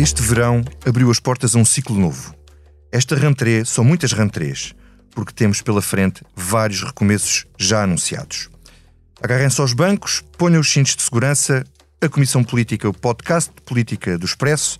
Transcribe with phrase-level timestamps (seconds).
[0.00, 2.34] Este verão abriu as portas a um ciclo novo.
[2.90, 4.74] Esta rentrée são muitas rentrées,
[5.10, 8.48] porque temos pela frente vários recomeços já anunciados.
[9.22, 11.66] Agarrem-se aos bancos, ponham os cintos de segurança.
[12.00, 14.78] A Comissão Política, o podcast de política do Expresso,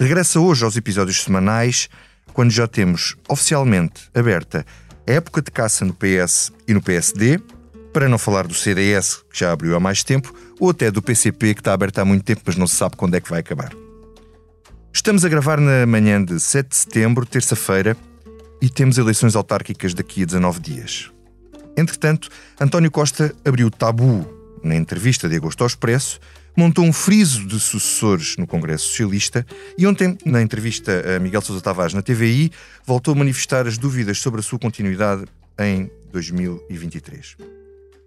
[0.00, 1.90] regressa hoje aos episódios semanais,
[2.32, 4.64] quando já temos oficialmente aberta
[5.06, 7.38] a época de caça no PS e no PSD,
[7.92, 11.52] para não falar do CDS, que já abriu há mais tempo, ou até do PCP,
[11.52, 13.85] que está aberto há muito tempo, mas não se sabe quando é que vai acabar.
[14.96, 17.94] Estamos a gravar na manhã de 7 de setembro, terça-feira,
[18.62, 21.12] e temos eleições autárquicas daqui a 19 dias.
[21.76, 24.26] Entretanto, António Costa abriu tabu
[24.64, 26.18] na entrevista de agosto ao Expresso,
[26.56, 29.46] montou um friso de sucessores no Congresso Socialista
[29.76, 32.50] e ontem, na entrevista a Miguel Sousa Tavares na TVI,
[32.82, 35.26] voltou a manifestar as dúvidas sobre a sua continuidade
[35.58, 37.36] em 2023.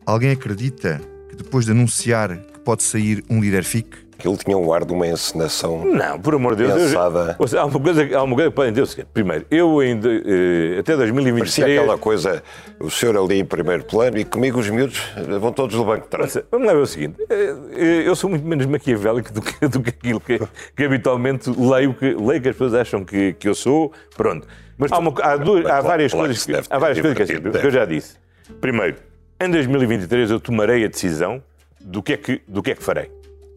[0.07, 4.08] Alguém acredita que depois de anunciar que pode sair um líder fique?
[4.27, 5.85] Ele tinha um ar de uma encenação.
[5.85, 6.81] Não, por amor de Deus.
[6.89, 7.37] Pensada.
[7.39, 9.07] Eu, há, uma coisa, há uma coisa que podem dizer o seguinte.
[9.13, 11.39] Primeiro, eu ainda, eh, até 2023.
[11.39, 12.43] Parecia aquela coisa,
[12.79, 15.01] o senhor ali em primeiro plano e comigo os miúdos
[15.39, 16.37] vão todos do banco de trás.
[16.51, 17.15] Vamos lá ver o seguinte.
[17.29, 20.39] eh, eh, Eu sou muito menos maquiavélico do que, do que aquilo que,
[20.75, 23.91] que habitualmente leio que, leio que as pessoas acham que, que eu sou.
[24.17, 24.45] Pronto.
[24.77, 27.71] Mas há, uma, há, duas- há várias claro coisas, que há várias coisas que eu
[27.71, 28.15] já disse.
[28.61, 28.95] Primeiro,
[29.41, 31.41] em 2023 eu tomarei a decisão
[31.81, 33.09] do que é que, do que, é que farei.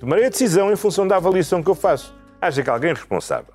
[0.03, 2.13] Tomarei a decisão em função da avaliação que eu faço.
[2.41, 3.55] Acha que alguém é responsável,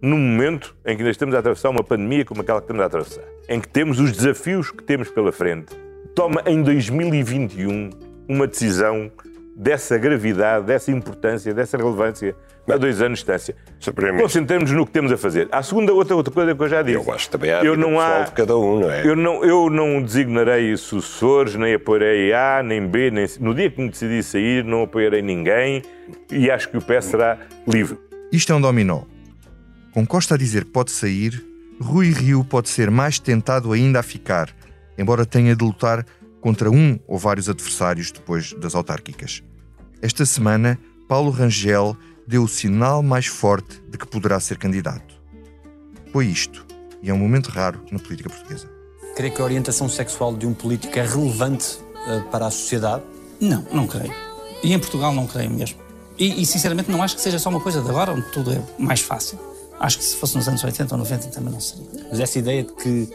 [0.00, 2.86] no momento em que ainda estamos a atravessar uma pandemia como aquela que estamos a
[2.86, 5.74] atravessar, em que temos os desafios que temos pela frente,
[6.14, 7.90] toma em 2021
[8.28, 9.10] uma decisão
[9.58, 12.36] dessa gravidade, dessa importância, dessa relevância,
[12.70, 13.56] a dois anos de distância.
[13.80, 13.92] Sr.
[13.92, 14.22] Primeiro-Ministro.
[14.22, 15.48] Concentremos no que temos a fazer.
[15.50, 16.94] A segunda, outra, outra coisa que eu já disse.
[16.96, 19.04] Eu acho que também há a eu não há, de cada um, não é?
[19.04, 23.42] Eu não, eu não designarei sucessores, nem apoiarei A, nem B, nem C.
[23.42, 25.82] No dia que me decidi sair, não apoiarei ninguém
[26.30, 27.98] e acho que o PS será livre.
[28.30, 29.02] Isto é um dominó.
[29.92, 31.44] Com Costa a dizer que pode sair,
[31.80, 34.50] Rui Rio pode ser mais tentado ainda a ficar,
[34.96, 36.04] embora tenha de lutar
[36.40, 39.42] contra um ou vários adversários depois das autárquicas.
[40.00, 40.78] Esta semana,
[41.08, 45.20] Paulo Rangel deu o sinal mais forte de que poderá ser candidato.
[46.12, 46.64] Foi isto,
[47.02, 48.68] e é um momento raro na política portuguesa.
[49.16, 53.02] Creio que a orientação sexual de um político é relevante eh, para a sociedade?
[53.40, 54.14] Não, não creio.
[54.62, 55.80] E em Portugal não creio mesmo.
[56.16, 58.62] E, e, sinceramente não acho que seja só uma coisa de agora, onde tudo é
[58.78, 59.38] mais fácil.
[59.80, 61.86] Acho que se fosse nos anos 80 ou 90 também não seria.
[62.08, 63.08] Mas essa ideia de que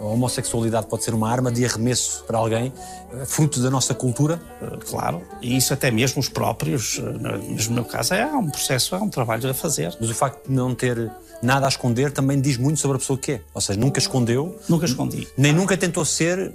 [0.00, 2.72] a homossexualidade pode ser uma arma de arremesso para alguém,
[3.14, 7.38] eh, fruto da nossa cultura, Eh, Claro, e isso até mesmo os próprios, eh, no-
[7.54, 9.96] mesmo no meu caso, é um processo, é um trabalho a fazer.
[10.00, 11.10] mas o facto de não ter
[11.42, 13.40] nada a esconder também diz muito sobre a pessoa que é.
[13.52, 15.26] Ou seja, nunca escondeu, Nunca escondi.
[15.36, 16.52] nem nunca tentou ser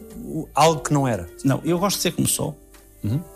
[0.56, 1.28] algo que não era.
[1.44, 2.58] Não, eu gosto de ser como sou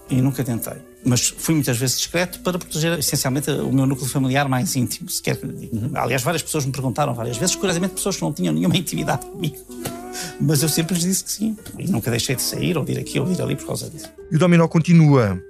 [0.09, 0.77] e nunca tentei.
[1.03, 5.21] Mas fui muitas vezes discreto para proteger essencialmente o meu núcleo familiar mais íntimo, se
[5.21, 5.99] quer que lhe diga.
[5.99, 9.57] Aliás, várias pessoas me perguntaram várias vezes, curiosamente pessoas que não tinham nenhuma intimidade comigo.
[10.39, 11.57] Mas eu sempre lhes disse que sim.
[11.79, 13.89] E nunca deixei de sair, ou de ir aqui, ou de ir ali por causa
[13.89, 14.09] disso.
[14.31, 15.41] E o dominó continua.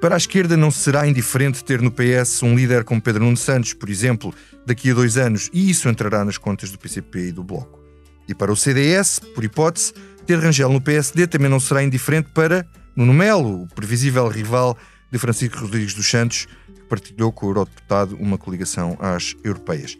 [0.00, 3.72] Para a esquerda não será indiferente ter no PS um líder como Pedro Nuno Santos,
[3.72, 4.32] por exemplo,
[4.64, 7.80] daqui a dois anos, e isso entrará nas contas do PCP e do Bloco.
[8.28, 9.92] E para o CDS, por hipótese,
[10.24, 12.64] ter Rangel no PSD também não será indiferente para
[12.98, 14.76] Nuno Melo, o previsível rival
[15.08, 19.96] de Francisco Rodrigues dos Santos, que partilhou com o eurodeputado uma coligação às europeias.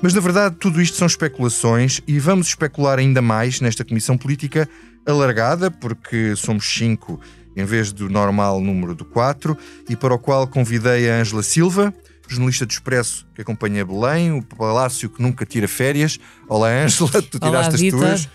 [0.00, 4.68] Mas na verdade tudo isto são especulações e vamos especular ainda mais nesta comissão política
[5.04, 7.20] alargada, porque somos cinco
[7.56, 9.58] em vez do normal número do quatro,
[9.88, 11.92] e para o qual convidei a Ângela Silva,
[12.28, 16.16] jornalista do Expresso que acompanha Belém, o palácio que nunca tira férias.
[16.48, 17.98] Olá Ângela, tu Olá, tiraste as Vitor.
[17.98, 18.28] tuas.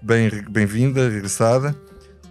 [0.00, 1.76] Bem- Bem-vinda, regressada.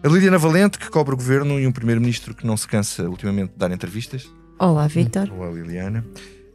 [0.07, 3.51] A Liliana Valente, que cobre o governo, e um primeiro-ministro que não se cansa ultimamente
[3.51, 4.33] de dar entrevistas.
[4.57, 5.29] Olá, Vitor.
[5.33, 6.01] Olá, Liliana.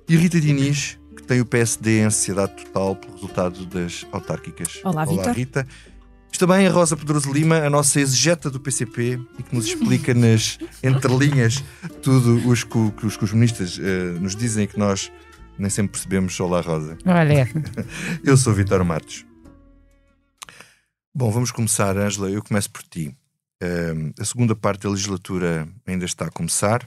[0.08, 4.80] E Rita Diniz, que tem o PSD em ansiedade total pelo resultado das autárquicas.
[4.82, 5.32] Olá, Rita.
[5.32, 5.66] Rita.
[6.32, 10.14] Está bem a Rosa Pedroso Lima, a nossa exegeta do PCP, e que nos explica
[10.14, 11.62] nas entrelinhas
[12.00, 15.12] tudo os que, que os, que os ministros eh, nos dizem que nós
[15.58, 16.40] nem sempre percebemos.
[16.40, 16.96] Olá, Rosa.
[17.04, 17.46] Olha,
[18.24, 19.26] Eu sou Vitor Matos.
[21.14, 22.30] Bom, vamos começar, Ângela.
[22.30, 23.14] Eu começo por ti.
[23.62, 26.86] Ahm, a segunda parte da legislatura ainda está a começar.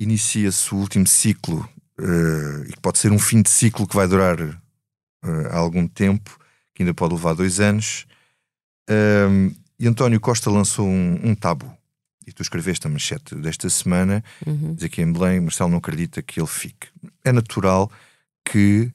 [0.00, 1.68] Inicia-se o último ciclo,
[2.00, 6.38] eh, e que pode ser um fim de ciclo que vai durar eh, algum tempo,
[6.74, 8.06] que ainda pode levar dois anos.
[9.78, 11.70] E António Costa lançou um, um tabu.
[12.26, 14.74] E tu escreveste a manchete desta semana, Uhum.
[14.74, 16.88] diz aqui em Belém, Marcelo não acredita que ele fique.
[17.24, 17.90] É natural
[18.44, 18.90] que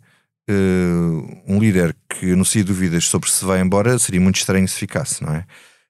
[0.48, 0.54] eh,
[1.48, 5.34] um líder que anuncia dúvidas sobre se vai embora seria muito estranho se ficasse, não
[5.36, 5.46] é?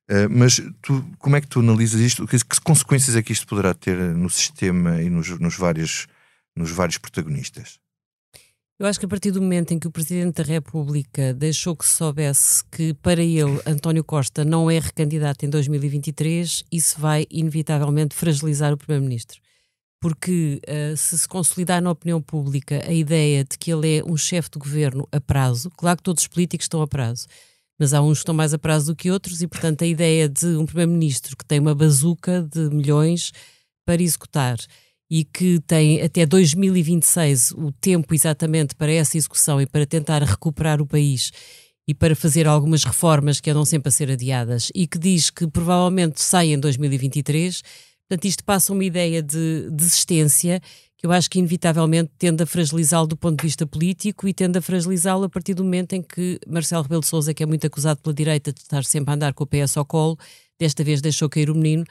[0.10, 2.26] Eh, mas tu, como é que tu analisas isto?
[2.26, 6.08] Que, que consequências é que isto poderá ter no sistema e nos, nos vários,
[6.56, 7.80] nos vários protagonistas?
[8.80, 11.86] Eu acho que a partir do momento em que o Presidente da República deixou que
[11.86, 18.16] se soubesse que para ele António Costa não é recandidato em 2023, isso vai inevitavelmente
[18.16, 19.40] fragilizar o Primeiro-Ministro.
[20.02, 24.16] Porque uh, se se consolidar na opinião pública a ideia de que ele é um
[24.16, 27.28] chefe de governo a prazo, claro que todos os políticos estão a prazo,
[27.80, 30.28] mas há uns que estão mais a prazo do que outros, e portanto a ideia
[30.28, 33.32] de um Primeiro-Ministro que tem uma bazuca de milhões
[33.86, 34.58] para executar
[35.10, 40.82] e que tem até 2026 o tempo exatamente para essa execução e para tentar recuperar
[40.82, 41.32] o país
[41.88, 45.48] e para fazer algumas reformas que andam sempre a ser adiadas e que diz que
[45.48, 47.64] provavelmente sai em 2023.
[48.08, 50.62] Portanto, isto passa uma ideia de desistência
[51.00, 54.60] que eu acho que inevitavelmente tende a fragilizá-lo do ponto de vista político e tende
[54.60, 57.66] a fragilizá-lo a partir do momento em que Marcelo Rebelo de Sousa, que é muito
[57.66, 60.20] acusado pela direita de estar sempre a andar com o PS ao colo,
[60.60, 61.86] desta vez deixou cair o menino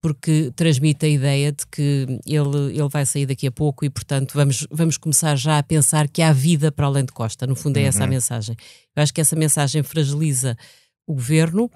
[0.00, 4.32] porque transmite a ideia de que ele, ele vai sair daqui a pouco e, portanto,
[4.34, 7.46] vamos, vamos começar já a pensar que há vida para além de Costa.
[7.46, 8.10] No fundo, é essa a uhum.
[8.10, 8.54] mensagem.
[8.94, 10.58] Eu acho que essa mensagem fragiliza
[11.06, 11.70] o governo.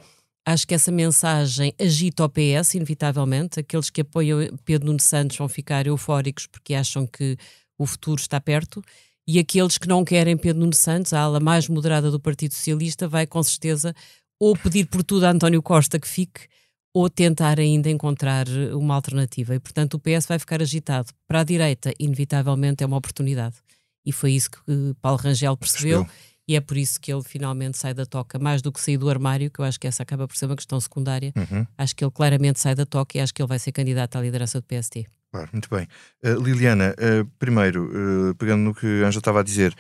[0.47, 3.61] Acho que essa mensagem agita o PS, inevitavelmente.
[3.61, 7.37] Aqueles que apoiam Pedro Nuno Santos vão ficar eufóricos porque acham que
[7.77, 8.83] o futuro está perto.
[9.27, 13.07] E aqueles que não querem Pedro Nuno Santos, a ala mais moderada do Partido Socialista,
[13.07, 13.95] vai com certeza
[14.41, 16.49] ou pedir por tudo a António Costa que fique,
[16.95, 19.55] ou tentar ainda encontrar uma alternativa.
[19.55, 21.13] E, portanto, o PS vai ficar agitado.
[21.27, 23.57] Para a direita, inevitavelmente, é uma oportunidade.
[24.05, 24.59] E foi isso que
[25.03, 26.05] Paulo Rangel percebeu.
[26.05, 26.29] percebeu.
[26.49, 29.11] E é por isso que ele finalmente sai da toca, mais do que sair do
[29.11, 31.31] armário, que eu acho que essa acaba por ser uma questão secundária.
[31.37, 31.67] Uhum.
[31.77, 34.23] Acho que ele claramente sai da toca e acho que ele vai ser candidato à
[34.23, 35.07] liderança do PST.
[35.31, 35.87] Claro, muito bem.
[36.25, 39.75] Uh, Liliana, uh, primeiro, uh, pegando no que a Anja estava a dizer,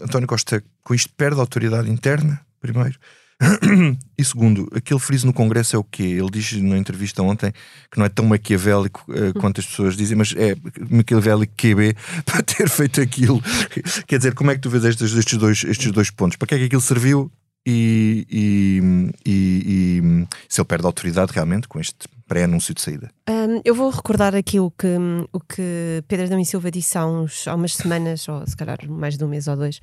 [0.00, 2.98] António Costa com isto perde a autoridade interna, primeiro.
[4.18, 6.02] E segundo, aquele friso no Congresso é o quê?
[6.02, 7.52] Ele diz na entrevista ontem
[7.90, 10.56] que não é tão maquiavélico uh, quanto as pessoas dizem, mas é
[10.90, 11.94] maquiavélico QB
[12.26, 13.40] para ter feito aquilo.
[14.06, 16.36] Quer dizer, como é que tu vês estes, estes, dois, estes dois pontos?
[16.36, 17.30] Para que é que aquilo serviu?
[17.66, 18.80] E, e,
[19.26, 23.10] e, e se ele perde a autoridade realmente com este pré-anúncio de saída?
[23.28, 24.96] Um, eu vou recordar aqui o que,
[25.32, 28.78] o que Pedro Adão e Silva disse há, uns, há umas semanas, ou se calhar
[28.88, 29.80] mais de um mês ou dois,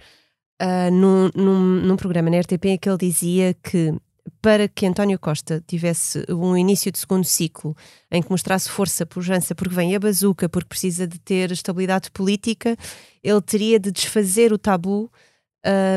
[0.61, 3.93] uh, num, num, num programa na RTP em que ele dizia que
[4.41, 7.75] para que António Costa tivesse um início de segundo ciclo
[8.11, 12.75] em que mostrasse força, pujança, porque vem a bazuca, porque precisa de ter estabilidade política,
[13.23, 15.11] ele teria de desfazer o tabu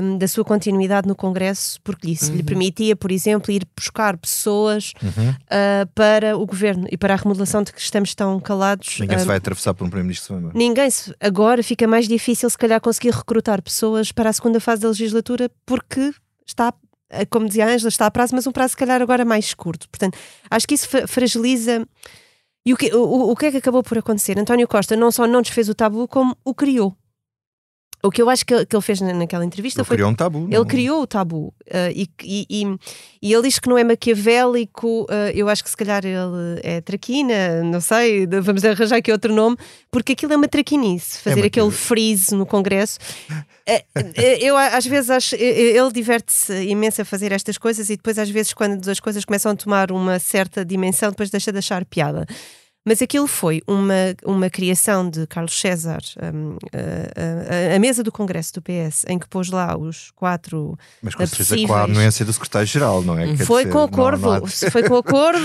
[0.02, 2.36] um, da sua continuidade no Congresso, porque isso uhum.
[2.36, 5.30] lhe permitia, por exemplo, ir buscar pessoas uhum.
[5.30, 8.98] uh, para o governo e para a remodelação de que estamos tão calados.
[8.98, 10.50] Ninguém se vai atravessar por um Primeiro-Ministro.
[10.54, 11.14] Ninguém se.
[11.20, 15.50] Agora fica mais difícil, se calhar, conseguir recrutar pessoas para a segunda fase da legislatura,
[15.66, 16.12] porque
[16.46, 16.72] está
[17.30, 19.88] como dizia a Ângela, está a prazo, mas um prazo se calhar agora mais curto.
[19.88, 20.18] Portanto,
[20.50, 21.86] acho que isso fragiliza.
[22.66, 24.38] E o que, o, o que é que acabou por acontecer?
[24.38, 26.94] António Costa não só não desfez o tabu, como o criou.
[28.02, 29.96] O que eu acho que, que ele fez naquela entrevista ele foi.
[29.96, 30.44] criou um tabu.
[30.44, 30.64] Ele não?
[30.64, 31.52] criou o tabu.
[31.66, 32.78] Uh, e, e,
[33.20, 35.02] e, ele diz que não é maquiavélico.
[35.02, 39.34] Uh, eu acho que se calhar ele é traquina, não sei, vamos arranjar aqui outro
[39.34, 39.56] nome,
[39.90, 41.18] porque aquilo é uma traquinice.
[41.18, 42.98] Fazer é aquele freeze no Congresso.
[43.30, 45.34] Uh, eu às vezes acho.
[45.34, 49.50] Ele diverte-se imenso a fazer estas coisas e depois, às vezes, quando as coisas começam
[49.50, 52.26] a tomar uma certa dimensão, depois deixa de achar piada.
[52.88, 58.10] Mas aquilo foi uma, uma criação de Carlos César, um, a, a, a, mesa do
[58.10, 60.78] Congresso do PS, em que pôs lá os quatro.
[61.02, 63.36] Mas com certeza com a anuência do secretário-geral, não é?
[63.36, 65.38] Foi dizer, com acordo, não, não foi com acordo.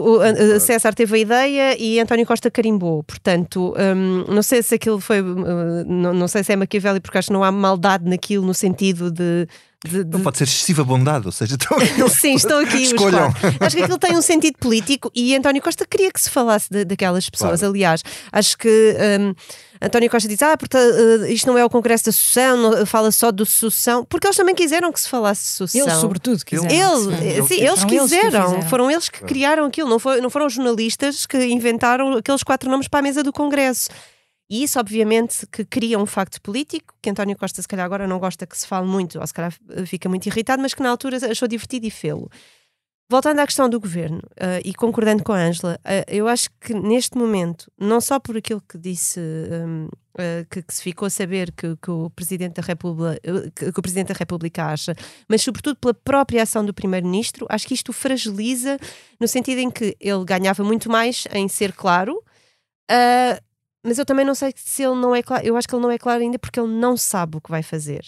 [0.00, 3.04] o, César teve a ideia e António Costa carimbou.
[3.04, 5.20] Portanto, um, não sei se aquilo foi.
[5.20, 8.54] Uh, não, não sei se é maquiavélico, porque acho que não há maldade naquilo no
[8.54, 9.46] sentido de
[9.86, 10.10] de, de...
[10.10, 13.32] Não pode ser excessiva bondade, ou seja, estão aqui, Sim, estão aqui Escolham.
[13.60, 16.84] Acho que aquilo tem um sentido político e António Costa queria que se falasse de,
[16.84, 17.60] daquelas pessoas.
[17.60, 17.74] Claro.
[17.74, 19.34] Aliás, acho que um,
[19.80, 23.30] António Costa diz: Ah, porque, uh, isto não é o Congresso da Sucessão, fala só
[23.30, 25.88] do Sucessão, porque eles também quiseram que se falasse de Sucessão.
[25.88, 26.74] Eles, sobretudo, quiseram.
[26.74, 30.46] Ele, sim, eles, quiseram, eles que foram eles que criaram aquilo, não, foi, não foram
[30.46, 33.90] os jornalistas que inventaram aqueles quatro nomes para a mesa do Congresso.
[34.50, 38.18] E isso, obviamente, que cria um facto político, que António Costa, se calhar, agora não
[38.18, 39.52] gosta que se fale muito, ou se calhar
[39.86, 42.30] fica muito irritado, mas que na altura achou divertido e fê-lo.
[43.10, 46.74] Voltando à questão do governo, uh, e concordando com a Ângela, uh, eu acho que
[46.74, 49.88] neste momento, não só por aquilo que disse, um, uh,
[50.18, 53.18] eh, que, que, se ficou a saber que, que o Presidente da República,
[53.54, 54.94] que, o Presidente da República acha,
[55.26, 58.78] mas sobretudo pela própria ação do Primeiro-Ministro, acho que isto fragiliza
[59.18, 62.22] no sentido em que ele ganhava muito mais em ser claro,
[63.88, 65.44] mas eu também não sei se ele não é claro.
[65.44, 67.62] Eu acho que ele não é claro ainda porque ele não sabe o que vai
[67.62, 68.04] fazer.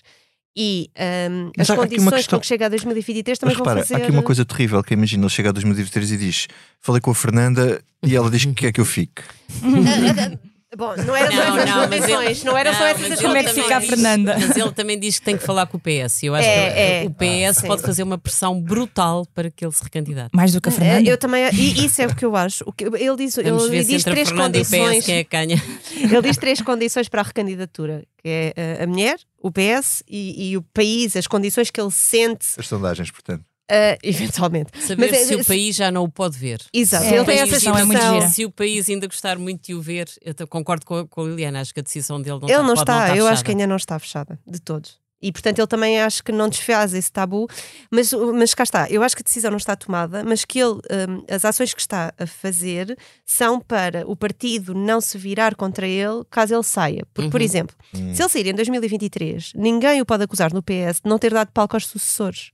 [0.57, 0.91] E
[1.31, 2.39] um, as condições questão...
[2.39, 3.95] com que chega a 2023 também Mas, repara, vão fazer.
[3.95, 6.49] Há aqui uma coisa terrível que imagina ele chega a 2023 e diz:
[6.81, 9.23] Falei com a Fernanda e ela diz que quer que eu fique.
[10.77, 13.77] Bom, não era só essas não, eleições, não era só essas Como é que fica
[13.77, 14.37] a Fernanda?
[14.39, 16.23] Mas ele também diz que tem que falar com o PS.
[16.23, 17.05] Eu acho é, que é.
[17.07, 20.31] o PS ah, pode fazer uma pressão brutal para que ele se recandidate.
[20.33, 21.11] Mais do que a Fernanda?
[21.11, 22.63] Eu também, e isso é o que eu acho.
[22.67, 25.05] O que, ele diz, Vamos ele diz três condições.
[25.05, 25.61] quem é canha.
[26.01, 30.51] Ele diz três condições para a recandidatura, que é eh, a mulher, o PS e,
[30.51, 32.49] e o país, as condições que ele sente.
[32.59, 33.45] As sondagens, portanto.
[33.71, 34.71] Uh, eventualmente.
[34.83, 36.61] Saber Mas, se é, o país já não o pode ver.
[36.73, 37.79] Exato, é, ele tem essa situação.
[37.79, 41.07] É muito se o país ainda gostar muito de o ver, eu concordo com a,
[41.07, 43.09] com a Liliana, acho que a decisão dele não ele está, não está, não eu
[43.15, 43.31] fechada.
[43.31, 44.99] acho que ainda não está fechada, de todos.
[45.23, 47.47] E portanto ele também acho que não desfaz esse tabu,
[47.91, 50.75] mas, mas cá está, eu acho que a decisão não está tomada, mas que ele,
[50.75, 52.97] um, as ações que está a fazer
[53.27, 57.07] são para o partido não se virar contra ele caso ele saia.
[57.13, 57.31] Porque, uhum.
[57.31, 58.15] por exemplo, uhum.
[58.15, 61.53] se ele sair em 2023, ninguém o pode acusar no PS de não ter dado
[61.53, 62.51] palco aos sucessores.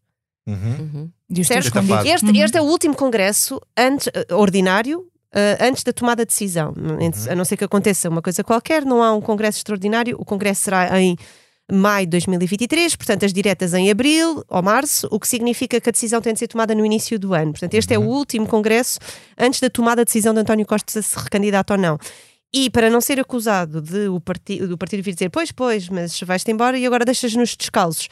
[0.47, 0.55] Uhum.
[0.55, 1.11] Uhum.
[2.07, 2.37] Este, uhum.
[2.37, 6.73] este é o último congresso antes, uh, ordinário uh, antes da tomada de decisão.
[6.77, 7.11] Uhum.
[7.31, 10.17] A não ser que aconteça uma coisa qualquer, não há um congresso extraordinário.
[10.19, 11.17] O congresso será em
[11.71, 15.93] maio de 2023, portanto, as diretas em abril ou março, o que significa que a
[15.93, 17.51] decisão tem de ser tomada no início do ano.
[17.51, 18.09] Portanto, este é o uhum.
[18.09, 19.01] último congresso
[19.37, 21.99] antes da tomada de decisão de António Costa se recandidato ou não.
[22.55, 26.21] E para não ser acusado de o partido, do partido vir dizer, pois, pois, mas
[26.21, 28.09] vais-te embora e agora deixas-nos descalços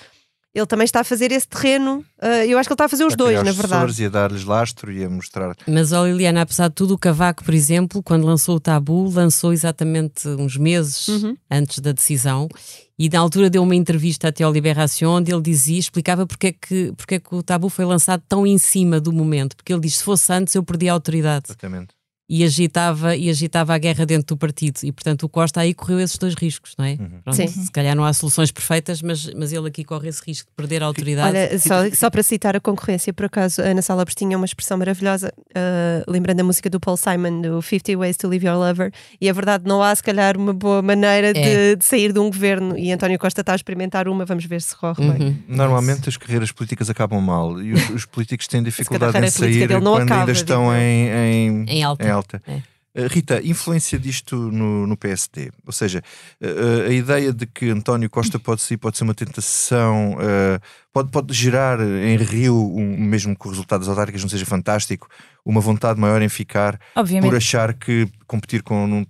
[0.54, 2.04] ele também está a fazer esse terreno.
[2.22, 4.02] Uh, eu acho que ele está a fazer os a dois, na verdade.
[4.02, 5.56] E a dar-lhes lastro e a mostrar.
[5.66, 9.52] Mas, ó Liliana, apesar de tudo, o Cavaco, por exemplo, quando lançou o tabu, lançou
[9.52, 11.36] exatamente uns meses uhum.
[11.50, 12.48] antes da decisão.
[12.96, 16.52] E na altura deu uma entrevista até ao Liberação, onde ele dizia, explicava porque é,
[16.52, 19.56] que, porque é que o tabu foi lançado tão em cima do momento.
[19.56, 21.46] Porque ele diz: se fosse antes, eu perdi a autoridade.
[21.48, 21.93] Exatamente
[22.28, 24.80] e agitava, e agitava a guerra dentro do partido.
[24.82, 26.92] E, portanto, o Costa aí correu esses dois riscos, não é?
[26.92, 27.20] Uhum.
[27.22, 27.48] Pronto.
[27.48, 30.82] Se calhar não há soluções perfeitas, mas, mas ele aqui corre esse risco de perder
[30.82, 31.28] a autoridade.
[31.28, 35.32] Olha, só, só para citar a concorrência, por acaso, Ana Sala tinha uma expressão maravilhosa,
[35.36, 38.90] uh, lembrando a música do Paul Simon, do 50 Ways to Leave Your Lover,
[39.20, 41.32] e a verdade, não há, se calhar, uma boa maneira é.
[41.32, 44.62] de, de, sair de um governo, e António Costa está a experimentar uma, vamos ver
[44.62, 45.12] se corre uhum.
[45.12, 45.44] bem.
[45.46, 49.94] Normalmente as carreiras políticas acabam mal, e os, os políticos têm dificuldade em sair quando
[49.96, 52.06] acaba, ainda estão em, em, em alta.
[52.06, 52.42] Em alta.
[52.46, 52.62] É.
[52.94, 55.50] Eh, Rita, influência disto no, no PSD?
[55.66, 56.00] Ou seja,
[56.40, 60.60] a, eh, a, ideia de que António Costa pode ser, pode ser uma tentação, uh,
[60.92, 65.08] pode, pode gerar em Rio, um, mesmo que o resultado das autárquicas não seja fantástico,
[65.44, 67.28] uma vontade maior em ficar Obviamente.
[67.28, 69.04] por achar que competir com,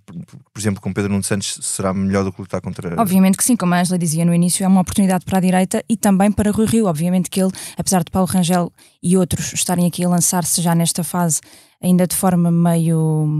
[0.52, 3.00] por exemplo, com Pedro Nuno Santos será melhor do que lutar contra.
[3.00, 5.84] Obviamente que sim, como a Angela dizia no início, é uma oportunidade para a direita
[5.88, 6.86] e também para Rui Rio.
[6.86, 11.04] Obviamente que ele, apesar de Paulo Rangel e outros estarem aqui a lançar-se já nesta
[11.04, 11.40] fase,
[11.84, 13.38] ainda de forma meio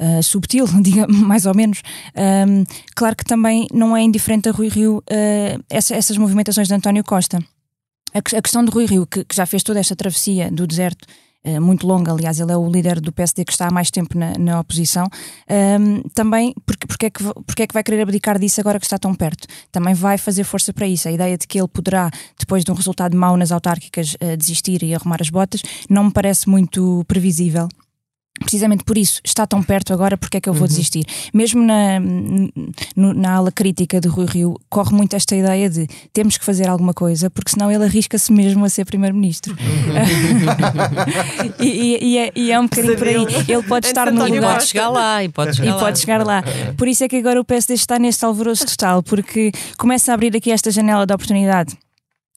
[0.00, 1.82] uh, subtil, diga mais ou menos.
[2.16, 6.74] Um, claro que também não é indiferente a Rui Rio uh, essa, essas movimentações de
[6.74, 7.38] António Costa.
[8.12, 11.06] A, a questão de Rui Rio, que, que, já fez toda esta travessia do deserto,
[11.60, 14.32] muito longa, aliás, ele é o líder do PSD que está há mais tempo na,
[14.38, 15.08] na oposição,
[15.80, 18.86] um, também, porque, porque, é que, porque é que vai querer abdicar disso agora que
[18.86, 19.46] está tão perto?
[19.70, 21.08] Também vai fazer força para isso.
[21.08, 24.94] A ideia de que ele poderá, depois de um resultado mau nas autárquicas, desistir e
[24.94, 27.68] arrumar as botas, não me parece muito previsível
[28.38, 30.68] precisamente por isso, está tão perto agora, porque é que eu vou uhum.
[30.68, 31.04] desistir?
[31.32, 32.00] Mesmo na,
[32.96, 36.94] na ala crítica de Rui Rio, corre muito esta ideia de temos que fazer alguma
[36.94, 39.54] coisa, porque senão ele arrisca-se mesmo a ser Primeiro-Ministro.
[39.54, 39.58] Uhum.
[41.60, 43.26] e, e, e, é, e, é, um bocadinho por aí.
[43.48, 44.54] Ele pode estar no lugar.
[44.54, 45.78] Pode chegar lá e pode chegar, e lá.
[45.78, 46.44] Pode chegar lá.
[46.76, 50.34] Por isso é que agora o PSD está neste alvoroço total, porque começa a abrir
[50.36, 51.76] aqui esta janela de oportunidade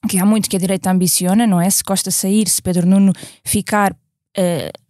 [0.08, 1.70] que há muito que a direita ambiciona, não é?
[1.70, 3.12] Se Costa sair, se Pedro Nuno
[3.44, 3.94] ficar,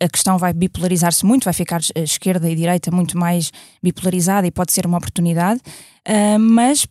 [0.00, 3.50] a questão vai bipolarizar-se muito, vai ficar a esquerda e direita muito mais
[3.82, 5.60] bipolarizada e pode ser uma oportunidade,
[6.08, 6.86] uh, mas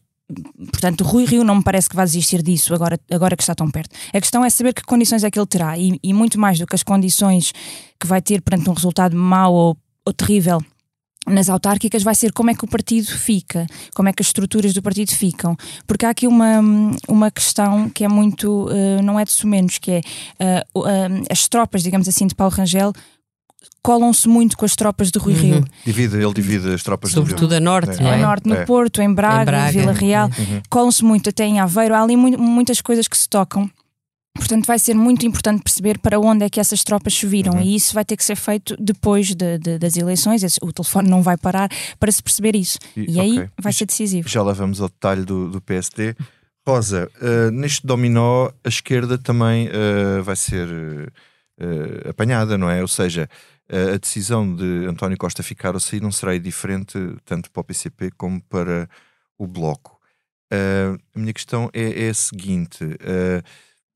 [0.72, 3.70] portanto, Rui Rio não me parece que vá desistir disso agora, agora que está tão
[3.70, 3.96] perto.
[4.13, 6.65] A questão é saber que condições é que ele terá e, e muito mais do
[6.65, 7.51] que as condições
[8.00, 10.62] que vai ter perante um resultado mau ou, ou terrível
[11.31, 14.73] nas autárquicas vai ser como é que o partido fica, como é que as estruturas
[14.73, 15.55] do partido ficam,
[15.88, 16.61] porque há aqui uma,
[17.07, 20.01] uma questão que é muito, uh, não é de sumenos, que é
[20.73, 22.93] uh, uh, as tropas, digamos assim, de Paulo Rangel
[23.83, 25.39] colam-se muito com as tropas de Rui uhum.
[25.39, 25.65] Rio.
[25.83, 28.05] Divide, ele divide as tropas Sobretudo a norte, é.
[28.05, 28.13] é?
[28.13, 28.65] A norte, no é.
[28.65, 29.71] Porto, em Braga, em Braga.
[29.71, 30.61] Vila Real, uhum.
[30.69, 33.69] colam-se muito até em Aveiro, há ali muitas coisas que se tocam
[34.33, 37.61] Portanto, vai ser muito importante perceber para onde é que essas tropas choviram uhum.
[37.61, 40.41] e isso vai ter que ser feito depois de, de, das eleições.
[40.61, 41.69] O telefone não vai parar
[42.00, 42.79] para se perceber isso.
[42.95, 43.50] E, e aí okay.
[43.61, 44.29] vai ser decisivo.
[44.29, 46.15] Já lá vamos ao detalhe do, do PSD.
[46.65, 52.81] Rosa, uh, neste dominó, a esquerda também uh, vai ser uh, apanhada, não é?
[52.81, 53.29] Ou seja,
[53.69, 58.11] a decisão de António Costa ficar ou sair não será diferente tanto para o PCP
[58.17, 58.89] como para
[59.38, 59.97] o Bloco.
[60.51, 62.83] a minha questão é, é a seguinte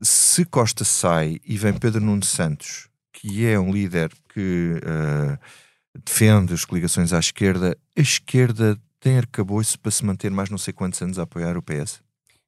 [0.06, 5.38] se Costa sai e vem Pedro Nuno Santos, que é um líder que uh,
[6.06, 7.78] defende as coligações à esquerda.
[7.98, 11.62] A esquerda tem arcabouço para se manter mais não sei quantos anos a apoiar o
[11.62, 12.02] PS?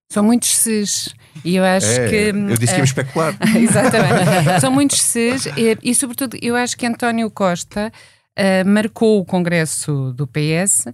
[0.09, 1.13] São muitos ses.
[1.43, 2.15] E eu acho é, que.
[2.15, 3.37] Eu disse que ia uh, especular.
[3.55, 4.61] exatamente.
[4.61, 7.91] São muitos ses e, e, sobretudo, eu acho que António Costa
[8.37, 10.85] uh, marcou o Congresso do PS.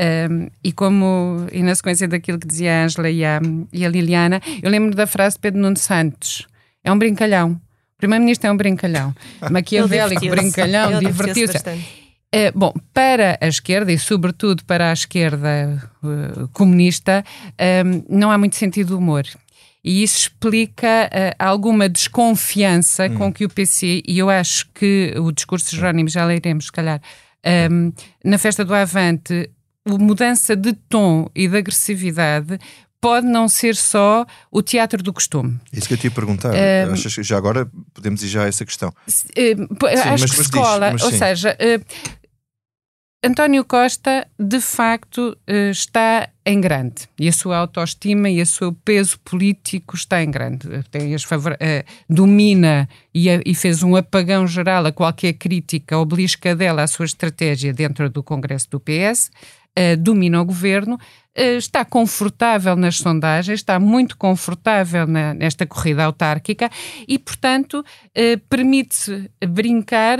[0.00, 3.38] Um, e como, e na sequência daquilo que dizia a Ângela e a,
[3.70, 6.46] e a Liliana, eu lembro da frase de Pedro Nuno Santos:
[6.82, 7.52] é um brincalhão.
[7.52, 9.14] O Primeiro-Ministro é um brincalhão.
[9.50, 11.58] Maquiavélico, brincalhão, divertiu-se.
[11.58, 18.38] Uh, bom, para a esquerda e, sobretudo, para a esquerda uh, comunista, uh, não há
[18.38, 19.24] muito sentido de humor.
[19.82, 23.14] E isso explica alguma desconfiança hum.
[23.16, 26.72] com que o PC, e eu acho que o discurso de Jerónimo, já leremos, se
[26.72, 27.00] calhar,
[27.70, 27.90] um,
[28.22, 29.50] na festa do Avante,
[29.96, 32.58] a mudança de tom e de agressividade
[33.00, 35.58] pode não ser só o teatro do costume.
[35.72, 36.52] Isso que eu te ia perguntar.
[36.52, 38.90] Uh, Achas que já agora podemos ir já a essa questão?
[38.90, 42.20] Uh, sim, acho que escola, ou seja, uh,
[43.22, 47.06] António Costa, de facto, eh, está em grande.
[47.18, 50.66] E a sua autoestima e o seu peso político está em grande.
[50.90, 51.54] Tem as favor...
[52.08, 58.08] Domina e, fez um apagão geral a qualquer crítica oblisca dela à sua estratégia dentro
[58.08, 59.30] do Congresso do PS.
[59.76, 66.68] Eh, domina o governo, uh, está confortável nas sondagens, está muito confortável nesta corrida autárquica
[67.06, 67.84] e, portanto,
[68.48, 70.18] permite-se brincar,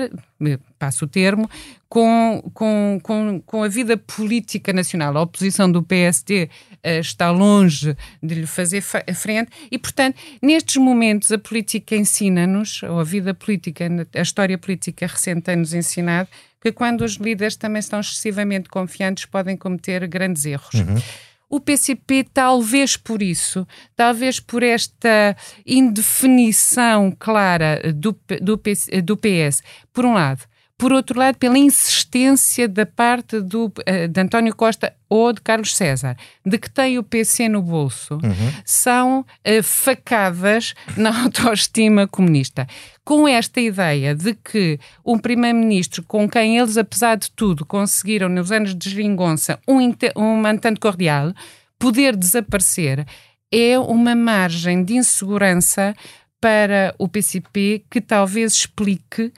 [0.79, 1.51] passo o termo,
[1.91, 5.17] com, com, com, com a vida política nacional.
[5.17, 6.49] A oposição do PSD
[6.83, 13.01] eh, está longe de lhe fazer frente e, portanto, nestes momentos a política ensina-nos, ou
[13.01, 16.29] a vida política, a história política recente tem-nos ensinado,
[16.61, 20.75] que quando os líderes também estão excessivamente confiantes podem cometer grandes erros.
[20.75, 21.01] Uhum.
[21.49, 25.37] O PCP, talvez por isso, talvez por esta
[25.67, 28.61] indefinição clara do, do,
[29.03, 29.63] do PS,
[29.93, 30.45] por um lado,
[30.81, 35.77] por outro lado, pela insistência da parte do, eh, de António Costa ou de Carlos
[35.77, 38.53] César, de que tem o PC no bolso, uhum.
[38.65, 42.67] são uh, facadas na autoestima comunista.
[43.05, 48.51] Com esta ideia de que um primeiro-ministro com quem eles, apesar de tudo, conseguiram nos
[48.51, 49.81] anos de geringonça um,
[50.17, 51.35] um mantanto cordial,
[51.79, 53.07] poder desaparecer,
[53.53, 55.95] é uma margem de insegurança
[56.41, 59.31] para o PCP que talvez explique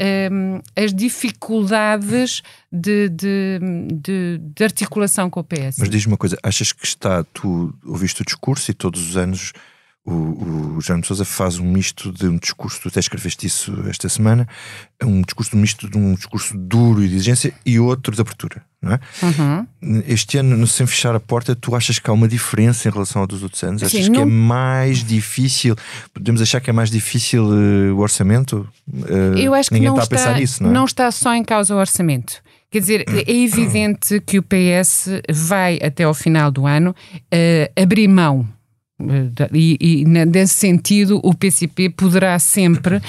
[0.00, 3.58] um, ehm, as dificuldades de, de,
[3.92, 5.78] de, de, articulação com o PS.
[5.78, 9.52] Mas diz-me uma coisa, achas que está, tu ouviste o discurso e todos os anos
[10.10, 14.08] o, o Jaime Sousa faz um misto de um discurso, tu até escreveste isso esta
[14.08, 14.48] semana,
[15.02, 18.62] um discurso um misto de um discurso duro e de exigência e outro de abertura,
[18.80, 19.00] não é?
[19.22, 19.66] Uhum.
[20.06, 23.28] Este ano, sem fechar a porta, tu achas que há uma diferença em relação aos
[23.28, 23.82] dos outros anos?
[23.82, 24.30] Achas Sim, que é não...
[24.30, 25.76] mais difícil?
[26.14, 28.66] Podemos achar que é mais difícil uh, o orçamento?
[28.88, 30.72] Uh, Eu acho que ninguém está, está pensar nisso, não é?
[30.72, 32.42] Não está só em causa o orçamento.
[32.70, 38.08] Quer dizer, é evidente que o PS vai até ao final do ano uh, abrir
[38.08, 38.48] mão
[39.52, 43.00] e, e nesse sentido, o PCP poderá sempre uh,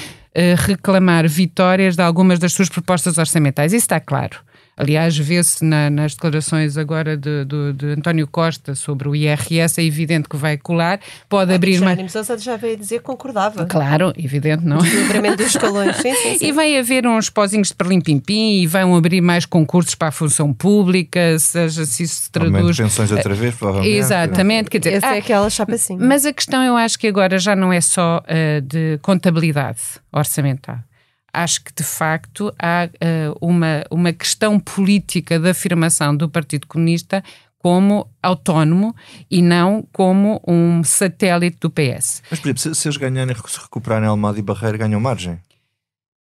[0.58, 3.74] reclamar vitórias de algumas das suas propostas orçamentais.
[3.74, 4.38] Isso está claro.
[4.80, 9.84] Aliás, vê-se na, nas declarações agora de, de, de, António Costa sobre o IRS, é
[9.84, 12.00] evidente que vai colar, pode ah, abrir mais.
[12.00, 13.66] Mas já veio dizer que concordava.
[13.66, 14.78] Claro, evidente, não?
[14.78, 16.46] O dos escalões, sim, sim, sim.
[16.46, 20.54] E vai haver uns pozinhos de perlim-pim-pim e vão abrir mais concursos para a função
[20.54, 22.78] pública, seja se isso se traduz.
[22.78, 23.98] pensões outra vez, provavelmente.
[23.98, 24.94] Exatamente, quer dizer.
[24.94, 25.98] Essa é ah, é aquela chapa assim.
[25.98, 29.82] Mas a questão eu acho que agora já não é só uh, de contabilidade
[30.14, 30.78] orçamental
[31.34, 37.24] acho que de facto há uh, uma, uma questão política de afirmação do Partido Comunista
[37.60, 38.96] como autónomo
[39.30, 42.24] e não como um satélite do PS.
[42.32, 45.40] Mas, por exemplo, se, se eles ganharem, se recuperarem Almada e Barreira, ganham margem?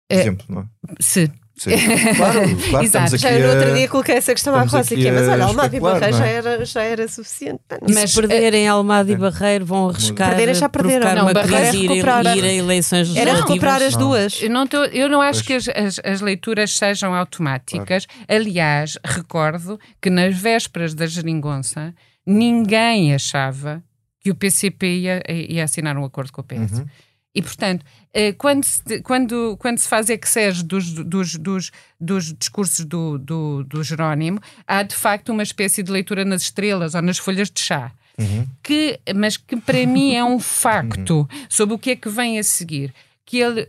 [0.09, 0.65] Por uh, exemplo, não é?
[0.99, 1.31] Se.
[1.59, 1.71] Sim.
[2.15, 3.17] Claro, claro Exato.
[3.17, 6.15] Já no outro dia coloquei essa questão à Rosa aqui, mas olha, Almada e Barreiro
[6.15, 6.17] é?
[6.17, 7.59] já, era, já era suficiente.
[7.81, 11.15] Mas se perderem Almada e Barreiro vão arriscar perderem, já perderam.
[11.15, 14.41] Não, uma Barreiro crise recuperar, ir, ir a eleições Era recuperar as duas.
[14.41, 15.65] Eu não, tô, eu não acho pois.
[15.65, 18.05] que as, as, as, leituras sejam automáticas.
[18.05, 18.25] Claro.
[18.41, 21.93] Aliás, recordo que nas vésperas da geringonça
[22.25, 23.83] ninguém achava
[24.21, 26.79] que o PCP ia, ia assinar um acordo com o PS.
[26.79, 26.85] Uhum.
[27.33, 32.83] E, portanto, eh, quando se, quando, quando se faz exeges dos, dos, dos, dos discursos
[32.85, 37.17] do, do, do Jerónimo, há de facto uma espécie de leitura nas estrelas ou nas
[37.19, 37.91] folhas de chá.
[38.17, 38.47] Uhum.
[38.63, 41.27] Que, mas que para mim é um facto uhum.
[41.47, 42.93] sobre o que é que vem a seguir.
[43.25, 43.67] Que ele,